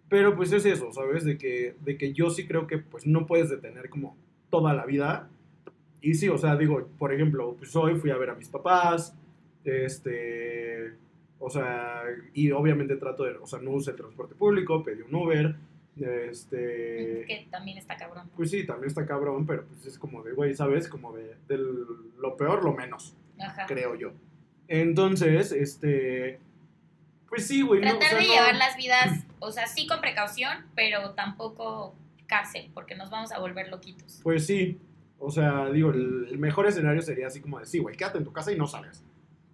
[0.09, 1.25] Pero pues es eso, ¿sabes?
[1.25, 4.17] De que, de que yo sí creo que pues no puedes detener como
[4.51, 5.29] toda la vida.
[6.01, 9.15] Y sí, o sea, digo, por ejemplo, pues hoy fui a ver a mis papás,
[9.65, 10.95] este,
[11.39, 15.15] o sea, y obviamente trato de, o sea, no usé el transporte público, pedí un
[15.15, 15.57] Uber,
[16.03, 17.25] este...
[17.27, 18.31] Que también está cabrón.
[18.37, 20.89] Pues sí, también está cabrón, pero pues es como de, güey, ¿sabes?
[20.89, 21.59] Como de, de
[22.19, 23.67] lo peor, lo menos, Ajá.
[23.67, 24.13] creo yo.
[24.69, 26.39] Entonces, este...
[27.29, 27.81] Pues sí, güey.
[27.83, 31.11] no, o Tratar sea, de no- llevar las vidas, o sea, sí con precaución, pero
[31.11, 31.95] tampoco
[32.27, 34.21] cárcel, porque nos vamos a volver loquitos.
[34.23, 34.79] Pues sí,
[35.19, 38.25] o sea, digo, el, el mejor escenario sería así como de, sí, güey, quédate en
[38.25, 39.05] tu casa y no salgas.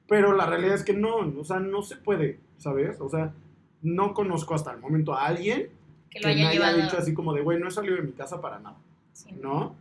[0.07, 3.01] Pero la realidad es que no, o sea, no se puede, ¿sabes?
[3.01, 3.33] O sea,
[3.83, 5.71] no conozco hasta el momento a alguien
[6.15, 8.03] Que que, lo haya me haya dicho así como de, güey, no he salido de
[8.03, 8.77] mi casa para nada,
[9.13, 9.31] Sí.
[9.33, 9.77] ¿no?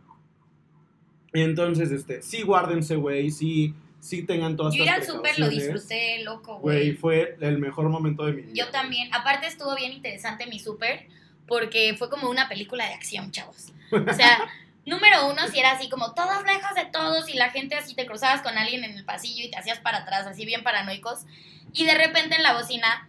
[1.32, 6.22] Entonces, este, sí guárdense, güey, sí, sí tengan todas Yo ir al súper lo disfruté,
[6.22, 6.92] loco, Güey, güey.
[6.96, 8.52] fue el mejor momento de mi vida.
[8.54, 9.12] Yo también.
[9.14, 11.06] Aparte estuvo bien interesante mi súper,
[11.48, 13.72] porque fue como una película de acción, chavos.
[13.90, 14.38] O sea,
[14.86, 18.06] número uno, si era así como todos lejos de todos y la gente así te
[18.06, 21.26] cruzabas con alguien en el pasillo y te hacías para atrás, así bien paranoicos.
[21.72, 23.08] Y de repente en la bocina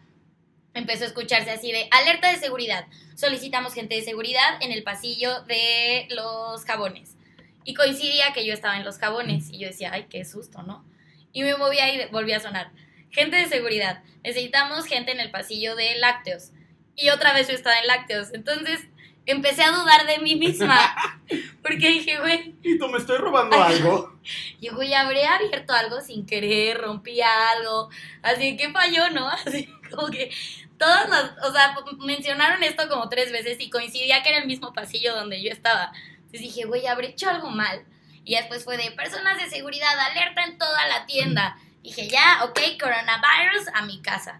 [0.75, 2.85] empezó a escucharse así de alerta de seguridad.
[3.15, 7.15] Solicitamos gente de seguridad en el pasillo de los jabones.
[7.63, 10.85] Y coincidía que yo estaba en los jabones y yo decía, ay, qué susto, ¿no?
[11.33, 12.71] Y me movía y volvía a sonar.
[13.09, 16.51] Gente de seguridad, necesitamos gente en el pasillo de lácteos.
[16.95, 18.33] Y otra vez yo estaba en lácteos.
[18.33, 18.81] Entonces
[19.25, 20.95] empecé a dudar de mí misma.
[21.65, 24.19] Porque dije, güey, Y tú me estoy robando algo.
[24.61, 27.89] y güey, habré abierto algo sin querer, rompí algo.
[28.21, 29.27] Así que falló, ¿no?
[29.45, 30.29] Así como que
[30.77, 31.75] todos los, o sea,
[32.05, 35.91] mencionaron esto como tres veces y coincidía que era el mismo pasillo donde yo estaba.
[36.17, 37.83] Entonces dije, güey, habré hecho algo mal.
[38.23, 41.57] Y después fue de personas de seguridad, alerta en toda la tienda.
[41.81, 44.39] Dije, ya, ok, coronavirus a mi casa.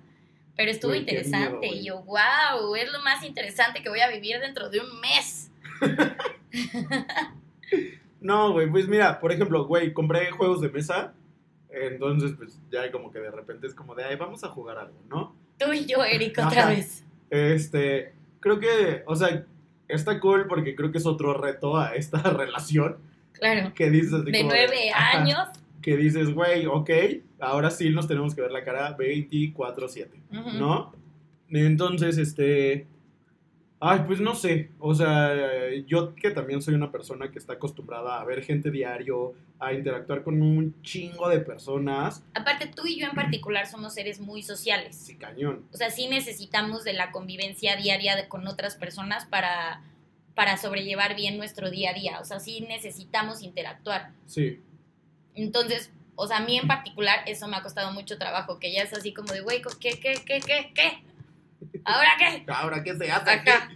[0.56, 1.58] Pero estuvo interesante.
[1.58, 5.00] miedo, y yo, wow, es lo más interesante que voy a vivir dentro de un
[5.00, 5.50] mes.
[8.22, 11.14] No, güey, pues mira, por ejemplo, güey, compré juegos de mesa.
[11.70, 14.98] Entonces, pues ya como que de repente es como de, ay, vamos a jugar algo,
[15.10, 15.36] ¿no?
[15.60, 16.70] Tú y yo, Eric, otra Ajá.
[16.70, 17.04] vez.
[17.30, 19.46] Este, creo que, o sea,
[19.88, 22.98] está cool porque creo que es otro reto a esta relación.
[23.34, 23.74] Claro.
[23.76, 25.48] Que dices De como nueve ajá, años.
[25.82, 26.90] Que dices, güey, ok,
[27.40, 30.52] ahora sí nos tenemos que ver la cara 24-7, Ujú.
[30.58, 30.94] ¿no?
[31.50, 32.88] Entonces, este.
[33.80, 34.72] Ay, pues no sé.
[34.80, 35.32] O sea,
[35.86, 40.24] yo que también soy una persona que está acostumbrada a ver gente diario, a interactuar
[40.24, 42.24] con un chingo de personas.
[42.34, 44.96] Aparte, tú y yo en particular somos seres muy sociales.
[44.96, 45.66] Sí, cañón.
[45.74, 49.82] O sea, sí necesitamos de la convivencia diaria de- con otras personas para,
[50.36, 52.20] para sobrellevar bien nuestro día a día.
[52.22, 54.12] O sea, sí necesitamos interactuar.
[54.26, 54.62] Sí.
[55.36, 58.84] Entonces, o sea, a mí en particular eso me ha costado mucho trabajo, que ya
[58.84, 61.04] es así como de, güey, ¿qué, qué, qué, qué, qué?
[61.86, 62.44] ¿Ahora qué?
[62.52, 63.30] ¿Ahora qué se hace?
[63.32, 63.50] aquí?
[63.50, 63.70] Ajá.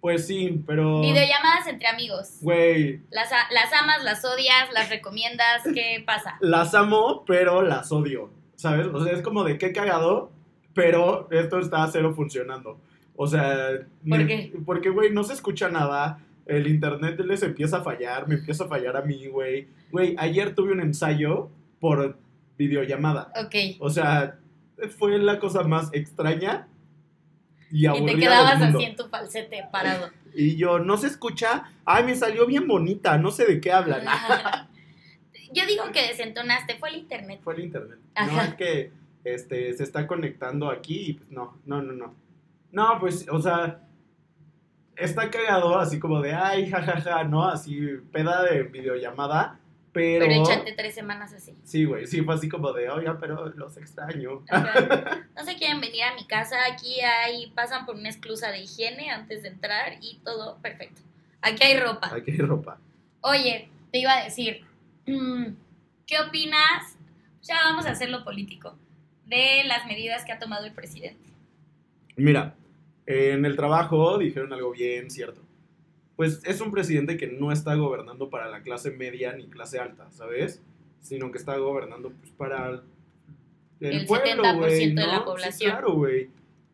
[0.00, 1.00] Pues sí, pero.
[1.00, 2.36] Videollamadas entre amigos.
[2.42, 6.36] Güey, Las, las amas, las odias, las recomiendas, ¿qué pasa?
[6.40, 8.30] las amo, pero las odio.
[8.56, 8.86] ¿Sabes?
[8.86, 10.30] O sea, es como de qué cagado,
[10.74, 12.78] pero esto está cero funcionando.
[13.16, 13.70] O sea.
[14.06, 14.52] ¿Por me- qué?
[14.66, 16.18] Porque, güey, no se escucha nada.
[16.46, 19.68] El internet les empieza a fallar, me empieza a fallar a mí, güey.
[19.90, 21.48] Güey, ayer tuve un ensayo
[21.80, 22.18] por
[22.58, 23.32] videollamada.
[23.42, 23.54] Ok.
[23.80, 24.36] O sea,
[24.98, 26.68] fue la cosa más extraña
[27.82, 30.10] y te quedabas así en tu falsete parado.
[30.32, 31.72] Y yo, no se escucha.
[31.84, 34.04] Ay, me salió bien bonita, no sé de qué hablan.
[35.52, 37.40] Yo digo que desentonaste, fue el internet.
[37.42, 37.98] Fue el internet.
[38.14, 38.32] Ajá.
[38.32, 38.92] No, es que
[39.24, 42.14] este, se está conectando aquí y pues no, no, no, no.
[42.70, 43.80] No, pues, o sea,
[44.96, 47.48] está cagado así como de, ay, jajaja, ¿no?
[47.48, 47.78] Así,
[48.12, 49.58] peda de videollamada,
[49.94, 50.26] pero...
[50.26, 51.56] Pero échate tres semanas así.
[51.62, 54.42] Sí, güey, sí, fue así como de, oye, pero los extraño.
[55.36, 59.10] No se quieren venir a mi casa, aquí hay, pasan por una esclusa de higiene
[59.10, 61.00] antes de entrar y todo perfecto.
[61.40, 62.10] Aquí hay ropa.
[62.14, 62.78] Aquí hay ropa.
[63.20, 64.62] Oye, te iba a decir,
[65.04, 66.96] ¿qué opinas?
[67.42, 68.76] Ya vamos a hacerlo político.
[69.26, 71.30] De las medidas que ha tomado el presidente.
[72.16, 72.54] Mira,
[73.06, 75.40] en el trabajo dijeron algo bien cierto.
[76.16, 80.10] Pues es un presidente que no está gobernando para la clase media ni clase alta,
[80.10, 80.62] ¿sabes?
[81.00, 82.82] Sino que está gobernando pues, para
[83.80, 85.52] el, El pueblo, 70% güey, de la población.
[85.52, 86.30] Sí, claro, güey.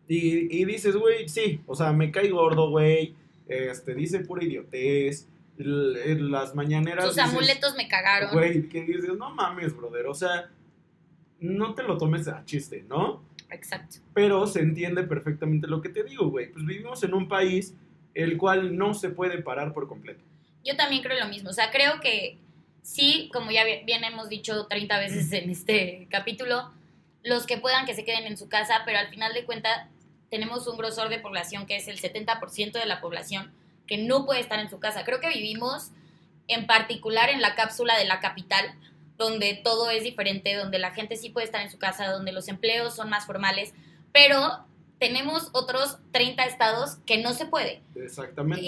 [0.08, 3.14] Y, y dices, güey, sí, o sea, me cae gordo, güey.
[3.46, 5.26] Este, dice pura idiotez.
[5.58, 7.04] en las mañaneras.
[7.04, 8.32] Sus dices, amuletos me cagaron.
[8.32, 10.06] Güey, que dices, no mames, brother.
[10.06, 10.50] O sea,
[11.40, 13.28] no te lo tomes a chiste, ¿no?
[13.52, 13.96] Exacto.
[14.14, 16.52] pero se entiende perfectamente lo que te digo, güey.
[16.52, 17.74] Pues vivimos en un país
[18.14, 20.22] el cual no se puede parar por completo.
[20.64, 21.50] Yo también creo lo mismo.
[21.50, 22.38] O sea, creo que
[22.82, 26.70] sí, como ya bi- bien hemos dicho 30 veces en este capítulo,
[27.22, 29.86] los que puedan que se queden en su casa, pero al final de cuentas,
[30.30, 33.52] tenemos un grosor de población que es el 70% de la población
[33.86, 35.04] que no puede estar en su casa.
[35.04, 35.90] Creo que vivimos
[36.48, 38.64] en particular en la cápsula de la capital,
[39.18, 42.48] donde todo es diferente, donde la gente sí puede estar en su casa, donde los
[42.48, 43.74] empleos son más formales,
[44.12, 44.64] pero
[45.00, 47.82] tenemos otros 30 estados que no se puede.
[47.96, 48.64] Exactamente,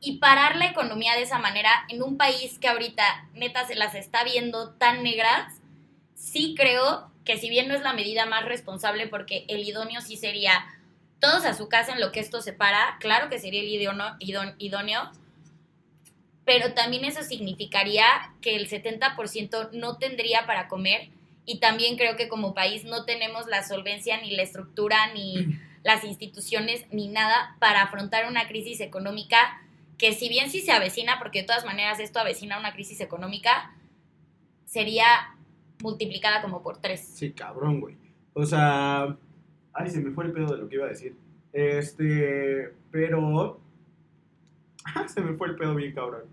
[0.00, 3.94] Y, parar la economía de esa manera en un país que ahorita neta se las
[3.94, 5.60] está viendo tan negras,
[6.14, 10.16] sí creo que si bien no es la medida más responsable porque el idóneo sí
[10.18, 10.66] sería
[11.20, 14.14] todos a su casa en lo que esto se para, claro que sería el idóneo,
[14.20, 15.10] idón- idóneo,
[16.44, 18.04] pero también eso significaría
[18.42, 21.08] que el 70% no tendría para comer
[21.46, 26.04] y también creo que como país no tenemos la solvencia ni la estructura ni las
[26.04, 29.60] instituciones ni nada para afrontar una crisis económica
[29.98, 33.72] que si bien sí se avecina, porque de todas maneras esto avecina una crisis económica,
[34.64, 35.06] sería
[35.82, 37.00] multiplicada como por tres.
[37.00, 37.96] Sí, cabrón, güey.
[38.32, 39.16] O sea,
[39.72, 41.16] ay, se me fue el pedo de lo que iba a decir.
[41.52, 43.60] Este, pero
[45.06, 46.24] se me fue el pedo bien cabrón.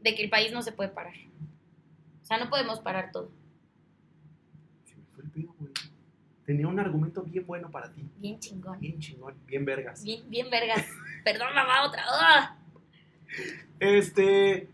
[0.00, 1.14] De que el país no se puede parar.
[2.22, 3.30] O sea, no podemos parar todo.
[4.84, 5.72] Se me fue el pedo, güey.
[6.50, 8.02] Tenía un argumento bien bueno para ti.
[8.16, 8.80] Bien chingón.
[8.80, 10.02] Bien chingón, bien vergas.
[10.02, 10.84] Bien, bien vergas.
[11.22, 12.02] Perdón, mamá, otra.
[12.08, 12.56] ¡Ah!
[13.78, 14.66] Este,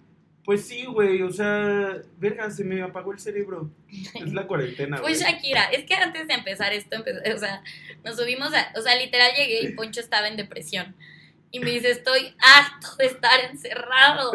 [0.43, 3.71] pues sí, güey, o sea, verga, se me apagó el cerebro.
[4.15, 5.17] Es la cuarentena, güey.
[5.17, 5.65] Shakira.
[5.65, 7.63] Es que antes de empezar esto, empe- o sea,
[8.03, 8.73] nos subimos a.
[8.75, 10.97] O sea, literal llegué y Poncho estaba en depresión.
[11.51, 14.33] Y me dice, estoy harto de estar encerrado.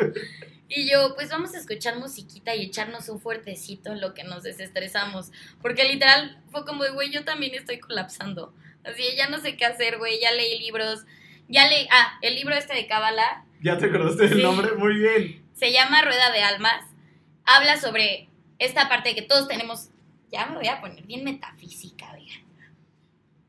[0.73, 4.43] Y yo, pues vamos a escuchar musiquita y echarnos un fuertecito en lo que nos
[4.43, 5.31] desestresamos.
[5.62, 8.53] Porque literal fue como, de, güey, yo también estoy colapsando.
[8.86, 10.21] Así, ya no sé qué hacer, güey.
[10.21, 11.01] Ya leí libros.
[11.49, 11.88] Ya leí.
[11.91, 14.43] Ah, el libro este de Cábala ¿Ya te acordaste del Sí.
[14.43, 14.71] nombre?
[14.75, 15.45] Muy bien.
[15.53, 16.86] se llama Rueda de Almas.
[17.45, 19.89] Habla sobre esta parte de que todos tenemos.
[20.31, 22.45] Ya me voy a poner bien metafísica, oigan.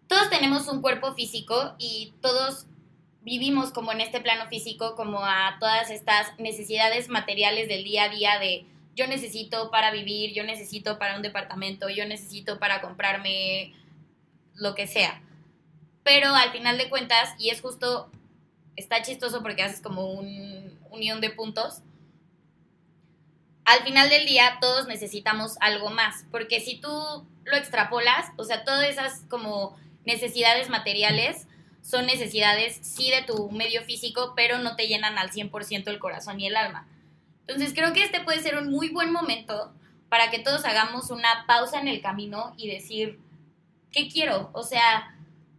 [0.08, 2.66] Todos tenemos un cuerpo físico y todos
[3.24, 8.08] vivimos como en este plano físico, como a todas estas necesidades materiales del día a
[8.08, 13.72] día de yo necesito para vivir, yo necesito para un departamento, yo necesito para comprarme
[14.54, 15.22] lo que sea.
[16.02, 18.10] Pero al final de cuentas, y es justo,
[18.76, 21.82] está chistoso porque haces como un unión de puntos,
[23.64, 26.90] al final del día todos necesitamos algo más, porque si tú
[27.44, 31.46] lo extrapolas, o sea, todas esas como necesidades materiales
[31.82, 36.40] son necesidades sí de tu medio físico, pero no te llenan al 100% el corazón
[36.40, 36.86] y el alma.
[37.40, 39.72] Entonces creo que este puede ser un muy buen momento
[40.08, 43.18] para que todos hagamos una pausa en el camino y decir,
[43.90, 44.50] ¿qué quiero?
[44.52, 45.14] O sea,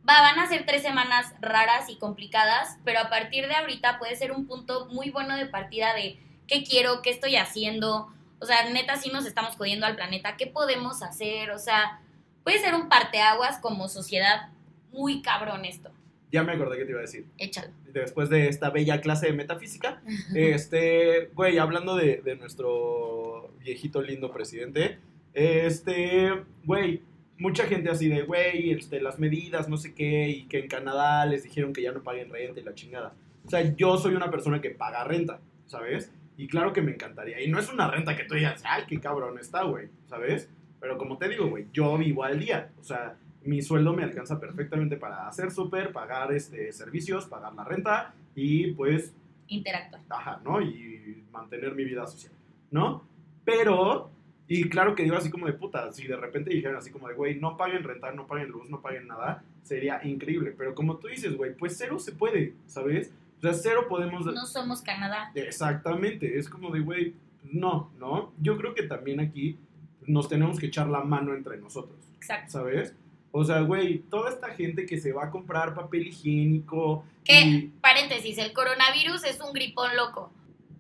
[0.08, 4.16] va, van a ser tres semanas raras y complicadas, pero a partir de ahorita puede
[4.16, 8.14] ser un punto muy bueno de partida de qué quiero, qué estoy haciendo.
[8.40, 11.52] O sea, neta, sí nos estamos jodiendo al planeta, ¿qué podemos hacer?
[11.52, 12.00] O sea,
[12.44, 14.50] puede ser un parteaguas como sociedad
[14.92, 15.92] muy cabrón esto.
[16.34, 17.28] Ya me acordé que te iba a decir.
[17.38, 17.72] Échalo.
[17.94, 20.02] Después de esta bella clase de metafísica,
[20.36, 24.98] este, güey, hablando de, de nuestro viejito lindo presidente,
[25.36, 26.32] este,
[26.64, 27.04] güey,
[27.38, 31.24] mucha gente así de, güey, este, las medidas, no sé qué, y que en Canadá
[31.28, 33.14] les dijeron que ya no paguen renta y la chingada.
[33.46, 36.12] O sea, yo soy una persona que paga renta, ¿sabes?
[36.36, 37.42] Y claro que me encantaría.
[37.42, 40.50] Y no es una renta que tú digas, ay, qué cabrón está, güey, ¿sabes?
[40.80, 42.72] Pero como te digo, güey, yo vivo al día.
[42.80, 47.64] O sea, mi sueldo me alcanza perfectamente para hacer súper, pagar este, servicios, pagar la
[47.64, 49.14] renta y pues
[49.48, 50.02] Interactuar.
[50.10, 50.62] ajá, ¿no?
[50.62, 52.34] Y mantener mi vida social,
[52.72, 53.04] ¿no?
[53.44, 54.10] Pero,
[54.48, 57.16] y claro que digo así como de puta, si de repente dijeran así como de,
[57.16, 60.54] güey, no paguen renta, no paguen luz, no paguen nada, sería increíble.
[60.58, 63.12] Pero como tú dices, güey, pues cero se puede, ¿sabes?
[63.40, 64.26] O sea, cero podemos...
[64.26, 65.32] No somos Canadá.
[65.36, 68.32] Exactamente, es como de, güey, no, ¿no?
[68.40, 69.58] Yo creo que también aquí
[70.08, 72.52] nos tenemos que echar la mano entre nosotros, Exacto.
[72.52, 72.96] ¿sabes?
[73.36, 77.04] O sea, güey, toda esta gente que se va a comprar papel higiénico...
[77.26, 77.42] ¿Qué?
[77.42, 80.32] y- Paréntesis, el coronavirus es un gripón loco.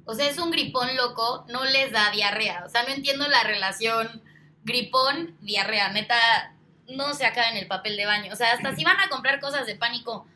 [0.06, 2.64] O sea, es un gripón loco, no les da diarrea.
[2.66, 4.22] O sea, no entiendo la relación
[4.66, 5.92] gripón-diarrea.
[5.94, 6.56] Neta,
[6.94, 8.32] no se acaba en el papel de baño.
[8.32, 10.28] O sea, hasta si van a comprar cosas de pánico,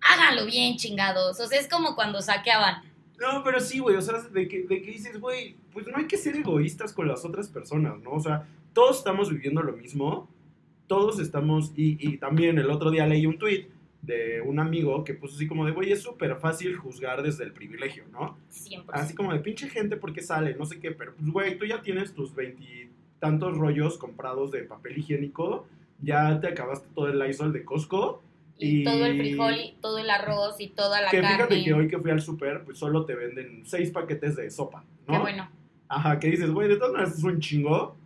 [0.00, 1.40] háganlo bien, chingados.
[1.40, 2.82] O sea, es como cuando saqueaban.
[3.18, 6.06] No, pero sí, güey, o sea, de que, de que dices, güey, pues no hay
[6.06, 8.10] que ser egoístas con las otras personas, ¿no?
[8.10, 10.28] O sea, todos estamos viviendo lo mismo,
[10.86, 13.68] todos estamos, y, y también el otro día leí un tweet
[14.02, 17.52] de un amigo que puso así como de, güey, es súper fácil juzgar desde el
[17.52, 18.36] privilegio, ¿no?
[18.50, 18.94] Siempre.
[18.98, 21.80] Así como de pinche gente porque sale, no sé qué, pero pues, güey, tú ya
[21.80, 25.66] tienes tus veintitantos rollos comprados de papel higiénico,
[26.02, 28.22] ya te acabaste todo el Lysol de Costco,
[28.58, 31.36] y, y- todo el frijol, y todo el arroz, y toda la que carne.
[31.36, 34.84] fíjate que hoy que fui al súper, pues solo te venden seis paquetes de sopa,
[35.08, 35.14] ¿no?
[35.14, 35.48] Qué bueno.
[35.88, 37.96] Ajá, que dices, güey, de todas maneras es un chingo,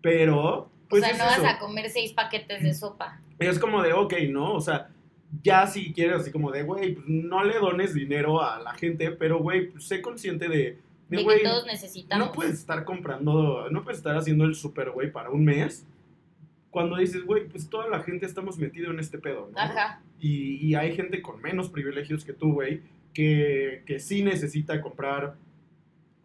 [0.00, 1.42] pero, pues o sea, es no eso.
[1.42, 3.20] vas a comer seis paquetes de sopa.
[3.38, 4.54] Es como de, ok, ¿no?
[4.54, 4.88] O sea,
[5.42, 9.10] ya si quieres así como de, güey, pues no le dones dinero a la gente,
[9.10, 10.78] pero güey, pues, sé consciente de,
[11.08, 12.26] de, De güey, que todos necesitamos.
[12.26, 15.86] no puedes estar comprando, no puedes estar haciendo el super, güey, para un mes.
[16.70, 19.58] Cuando dices, güey, pues toda la gente estamos metido en este pedo, ¿no?
[19.58, 20.00] Ajá.
[20.20, 22.82] Y, y hay gente con menos privilegios que tú, güey,
[23.12, 25.36] que, que sí necesita comprar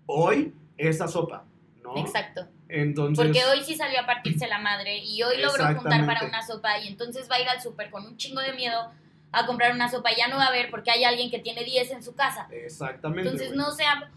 [0.08, 1.46] hoy esa sopa,
[1.84, 1.98] ¿no?
[1.98, 2.48] Exacto.
[2.68, 6.46] Entonces, Porque hoy sí salió a partirse la madre y hoy logró juntar para una
[6.46, 8.92] sopa y entonces va a ir al súper con un chingo de miedo
[9.32, 11.64] a comprar una sopa y ya no va a ver porque hay alguien que tiene
[11.64, 12.48] 10 en su casa.
[12.52, 13.30] Exactamente.
[13.30, 14.12] Entonces no sea...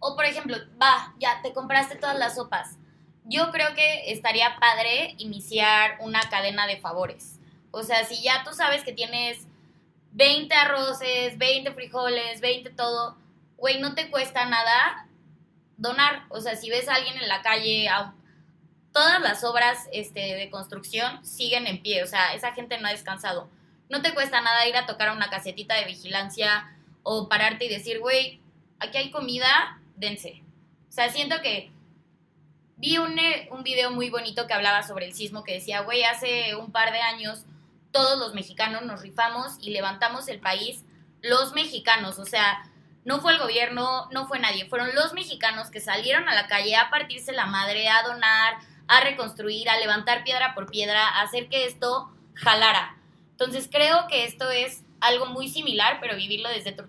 [0.00, 2.76] O por ejemplo, va, ya te compraste todas las sopas.
[3.24, 7.38] Yo creo que estaría padre iniciar una cadena de favores.
[7.72, 9.46] O sea, si ya tú sabes que tienes
[10.12, 13.16] 20 arroces, 20 frijoles, 20 todo,
[13.56, 15.07] güey, no te cuesta nada
[15.78, 16.24] donar.
[16.28, 17.88] O sea, si ves a alguien en la calle,
[18.92, 22.02] todas las obras este, de construcción siguen en pie.
[22.02, 23.48] O sea, esa gente no ha descansado.
[23.88, 27.68] No te cuesta nada ir a tocar a una casetita de vigilancia o pararte y
[27.70, 28.40] decir, güey,
[28.78, 30.42] aquí hay comida, dense.
[30.90, 31.70] O sea, siento que
[32.76, 36.04] vi un, eh, un video muy bonito que hablaba sobre el sismo que decía, güey,
[36.04, 37.44] hace un par de años
[37.92, 40.84] todos los mexicanos nos rifamos y levantamos el país,
[41.22, 42.70] los mexicanos, o sea,
[43.04, 46.76] no fue el gobierno, no fue nadie, fueron los mexicanos que salieron a la calle
[46.76, 51.48] a partirse la madre, a donar, a reconstruir, a levantar piedra por piedra, a hacer
[51.48, 52.96] que esto jalara.
[53.32, 56.84] Entonces creo que esto es algo muy similar, pero vivirlo desde tu,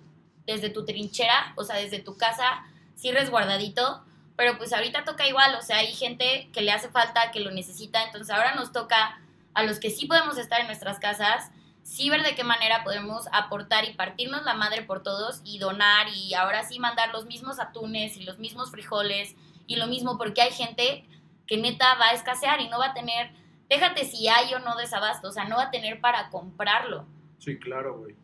[0.45, 2.63] desde tu trinchera, o sea, desde tu casa,
[2.95, 4.03] sí resguardadito,
[4.35, 7.51] pero pues ahorita toca igual, o sea, hay gente que le hace falta, que lo
[7.51, 9.19] necesita, entonces ahora nos toca
[9.53, 11.51] a los que sí podemos estar en nuestras casas,
[11.83, 16.07] sí ver de qué manera podemos aportar y partirnos la madre por todos y donar
[16.15, 19.35] y ahora sí mandar los mismos atunes y los mismos frijoles
[19.67, 21.05] y lo mismo porque hay gente
[21.47, 23.31] que neta va a escasear y no va a tener,
[23.69, 27.05] déjate si hay o no desabasto, o sea, no va a tener para comprarlo.
[27.39, 28.15] Sí, claro, güey.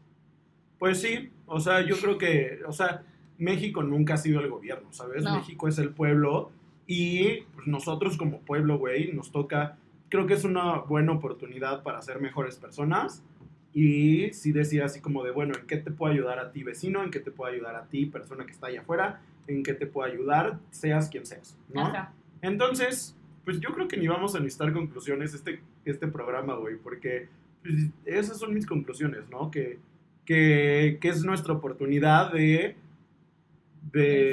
[0.77, 3.03] Pues sí, o sea, yo creo que, o sea,
[3.37, 5.23] México nunca ha sido el gobierno, ¿sabes?
[5.23, 5.37] No.
[5.37, 6.51] México es el pueblo
[6.85, 9.77] y pues, nosotros como pueblo, güey, nos toca,
[10.09, 13.23] creo que es una buena oportunidad para ser mejores personas
[13.75, 17.03] y sí decía así como de, bueno, ¿en qué te puedo ayudar a ti, vecino?
[17.03, 19.19] ¿En qué te puedo ayudar a ti, persona que está allá afuera?
[19.47, 21.87] ¿En qué te puedo ayudar, seas quien seas, ¿no?
[21.87, 22.13] Ajá.
[22.41, 27.27] Entonces, pues yo creo que ni vamos a necesitar conclusiones este, este programa, güey, porque
[27.63, 29.51] pues, esas son mis conclusiones, ¿no?
[29.51, 29.77] Que,
[30.23, 32.77] que, que es nuestra oportunidad de...
[33.91, 34.31] de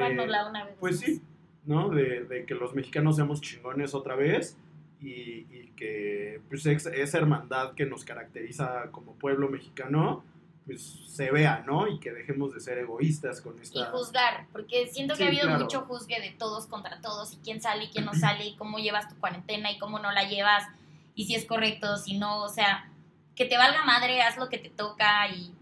[0.49, 1.21] una vez pues sí,
[1.67, 1.89] ¿no?
[1.89, 4.57] De, de que los mexicanos seamos chingones otra vez
[5.03, 10.25] y, y que pues, esa hermandad que nos caracteriza como pueblo mexicano,
[10.65, 11.89] pues se vea, ¿no?
[11.89, 13.87] Y que dejemos de ser egoístas con Y esta...
[13.91, 15.61] juzgar, porque siento que Sí, ha habido claro.
[15.65, 18.79] mucho juzgue de todos contra todos y quién sale y quién no sale y cómo
[18.79, 20.65] llevas tu cuarentena y cómo no la llevas
[21.15, 22.89] y si es correcto, si no, o sea,
[23.35, 25.53] que te valga madre, haz lo que te toca y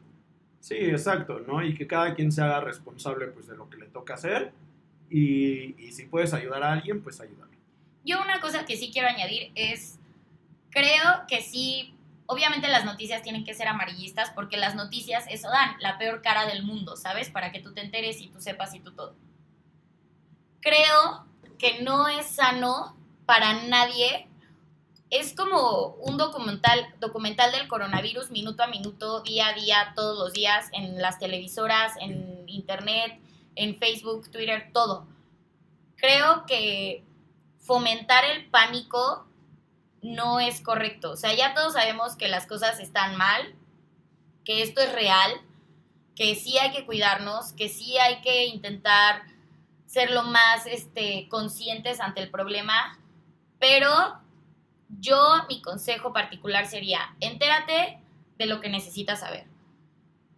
[0.60, 1.64] Sí, exacto, ¿no?
[1.64, 4.52] Y que cada quien se haga responsable pues de lo que le toca hacer
[5.08, 7.50] y, y si puedes ayudar a alguien, pues ayúdalo.
[8.04, 9.98] Yo una cosa que sí quiero añadir es,
[10.70, 11.94] creo que sí,
[12.26, 16.46] obviamente las noticias tienen que ser amarillistas porque las noticias eso dan, la peor cara
[16.46, 17.30] del mundo, ¿sabes?
[17.30, 19.14] Para que tú te enteres y tú sepas y tú todo.
[20.60, 21.26] Creo
[21.58, 22.96] que no es sano
[23.26, 24.28] para nadie.
[25.10, 30.32] Es como un documental, documental del coronavirus minuto a minuto, día a día, todos los
[30.32, 33.20] días, en las televisoras, en internet,
[33.56, 35.06] en Facebook, Twitter, todo.
[35.96, 37.04] Creo que
[37.70, 39.28] fomentar el pánico
[40.02, 41.12] no es correcto.
[41.12, 43.54] O sea, ya todos sabemos que las cosas están mal,
[44.44, 45.30] que esto es real,
[46.16, 49.22] que sí hay que cuidarnos, que sí hay que intentar
[49.86, 52.98] ser lo más este, conscientes ante el problema,
[53.60, 54.18] pero
[54.88, 58.00] yo mi consejo particular sería, entérate
[58.36, 59.46] de lo que necesitas saber.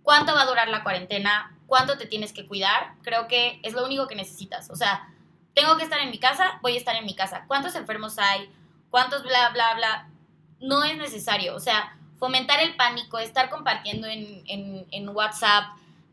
[0.02, 1.58] ¿Cuánto va a durar la cuarentena?
[1.66, 2.92] ¿Cuánto te tienes que cuidar?
[3.00, 4.68] Creo que es lo único que necesitas.
[4.68, 5.08] O sea,
[5.54, 7.44] tengo que estar en mi casa, voy a estar en mi casa.
[7.46, 8.50] ¿Cuántos enfermos hay?
[8.90, 10.08] ¿Cuántos bla, bla, bla?
[10.60, 11.54] No es necesario.
[11.54, 15.64] O sea, fomentar el pánico, estar compartiendo en, en, en WhatsApp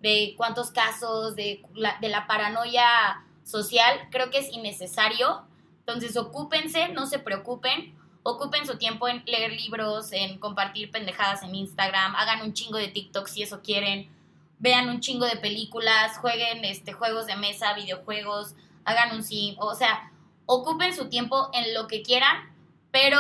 [0.02, 5.44] de cuántos casos, de la, de la paranoia social, creo que es innecesario.
[5.80, 7.98] Entonces, ocúpense, no se preocupen.
[8.24, 12.90] Ocupen su tiempo en leer libros, en compartir pendejadas en Instagram, hagan un chingo de
[12.90, 14.10] TikTok si eso quieren,
[14.60, 18.56] vean un chingo de películas, jueguen este, juegos de mesa, videojuegos,
[18.90, 20.12] hagan un sim, o sea,
[20.46, 22.54] ocupen su tiempo en lo que quieran,
[22.92, 23.20] pero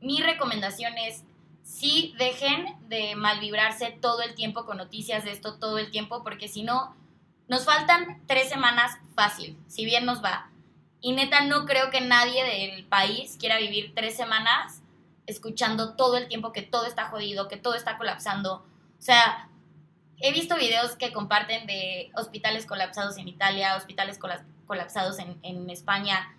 [0.00, 1.22] mi recomendación es
[1.62, 6.48] sí dejen de malvibrarse todo el tiempo con noticias de esto todo el tiempo, porque
[6.48, 6.96] si no,
[7.46, 10.50] nos faltan tres semanas fácil, si bien nos va.
[11.00, 14.82] Y neta, no creo que nadie del país quiera vivir tres semanas
[15.26, 18.54] escuchando todo el tiempo que todo está jodido, que todo está colapsando.
[18.54, 19.48] O sea,
[20.18, 24.59] he visto videos que comparten de hospitales colapsados en Italia, hospitales colapsados
[25.18, 26.34] en, en España.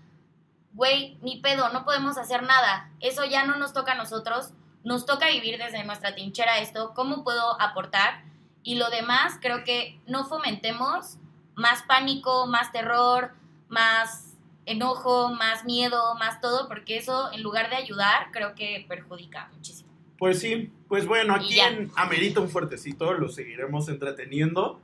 [0.73, 2.89] Güey, ni pedo, no podemos hacer nada.
[2.99, 4.53] Eso ya no nos toca a nosotros.
[4.83, 6.93] Nos toca vivir desde nuestra trinchera esto.
[6.95, 8.23] ¿Cómo puedo aportar?
[8.63, 11.17] Y lo demás, creo que no fomentemos
[11.55, 13.33] más pánico, más terror,
[13.67, 19.49] más enojo, más miedo, más todo, porque eso en lugar de ayudar, creo que perjudica
[19.53, 19.91] muchísimo.
[20.17, 24.79] Pues sí, pues bueno, aquí en Amerita un fuertecito, lo seguiremos entreteniendo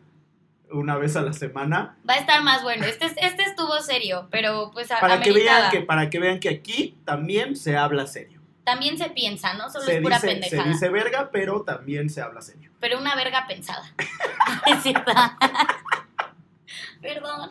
[0.71, 1.97] una vez a la semana.
[2.07, 2.85] Va a estar más bueno.
[2.85, 6.97] Este, este estuvo serio, pero pues para que vean que Para que vean que aquí
[7.05, 8.41] también se habla serio.
[8.63, 9.69] También se piensa, ¿no?
[9.69, 10.63] Solo es pura pendejada.
[10.63, 12.71] Se dice verga, pero también se habla serio.
[12.81, 13.83] Pero una verga pensada.
[14.67, 15.11] es cierto.
[17.01, 17.47] Perdón.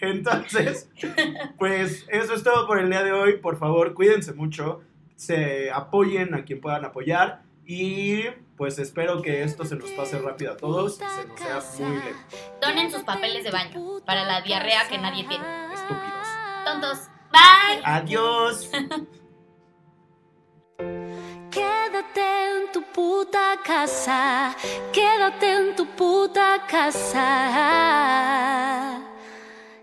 [0.00, 0.90] Entonces,
[1.56, 3.38] pues eso es todo por el día de hoy.
[3.38, 4.82] Por favor, cuídense mucho.
[5.14, 7.42] Se apoyen a quien puedan apoyar.
[7.64, 8.24] Y
[8.56, 10.96] pues espero que esto se nos pase rápido a todos.
[10.96, 12.18] Se nos sea muy lento.
[12.60, 15.44] Donen sus papeles de baño para la diarrea que nadie tiene.
[15.74, 16.26] Estúpidos.
[16.64, 16.98] Tontos.
[17.30, 17.82] Bye.
[17.84, 18.70] Adiós.
[21.50, 24.54] Quédate en tu puta casa,
[24.92, 27.22] quédate en tu puta casa.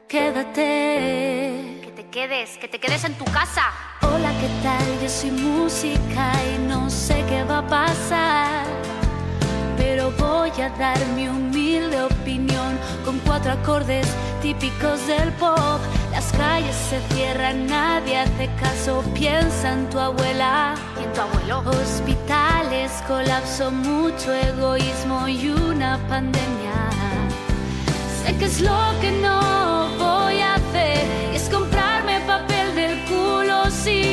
[0.07, 1.79] Quédate.
[1.81, 3.92] Que te quedes, que te quedes en tu casa.
[4.23, 5.01] Hola, ¿qué tal?
[5.01, 8.63] Yo soy música y no sé qué va a pasar.
[9.75, 14.07] Pero voy a dar mi humilde opinión con cuatro acordes
[14.41, 15.81] típicos del pop.
[16.13, 21.69] Las calles se cierran, nadie hace caso, piensa en tu abuela y en tu abuelo.
[21.71, 26.77] Hospitales, colapso, mucho egoísmo y una pandemia.
[28.23, 34.12] Sé que es lo que no voy a hacer, es comprarme papel del culo si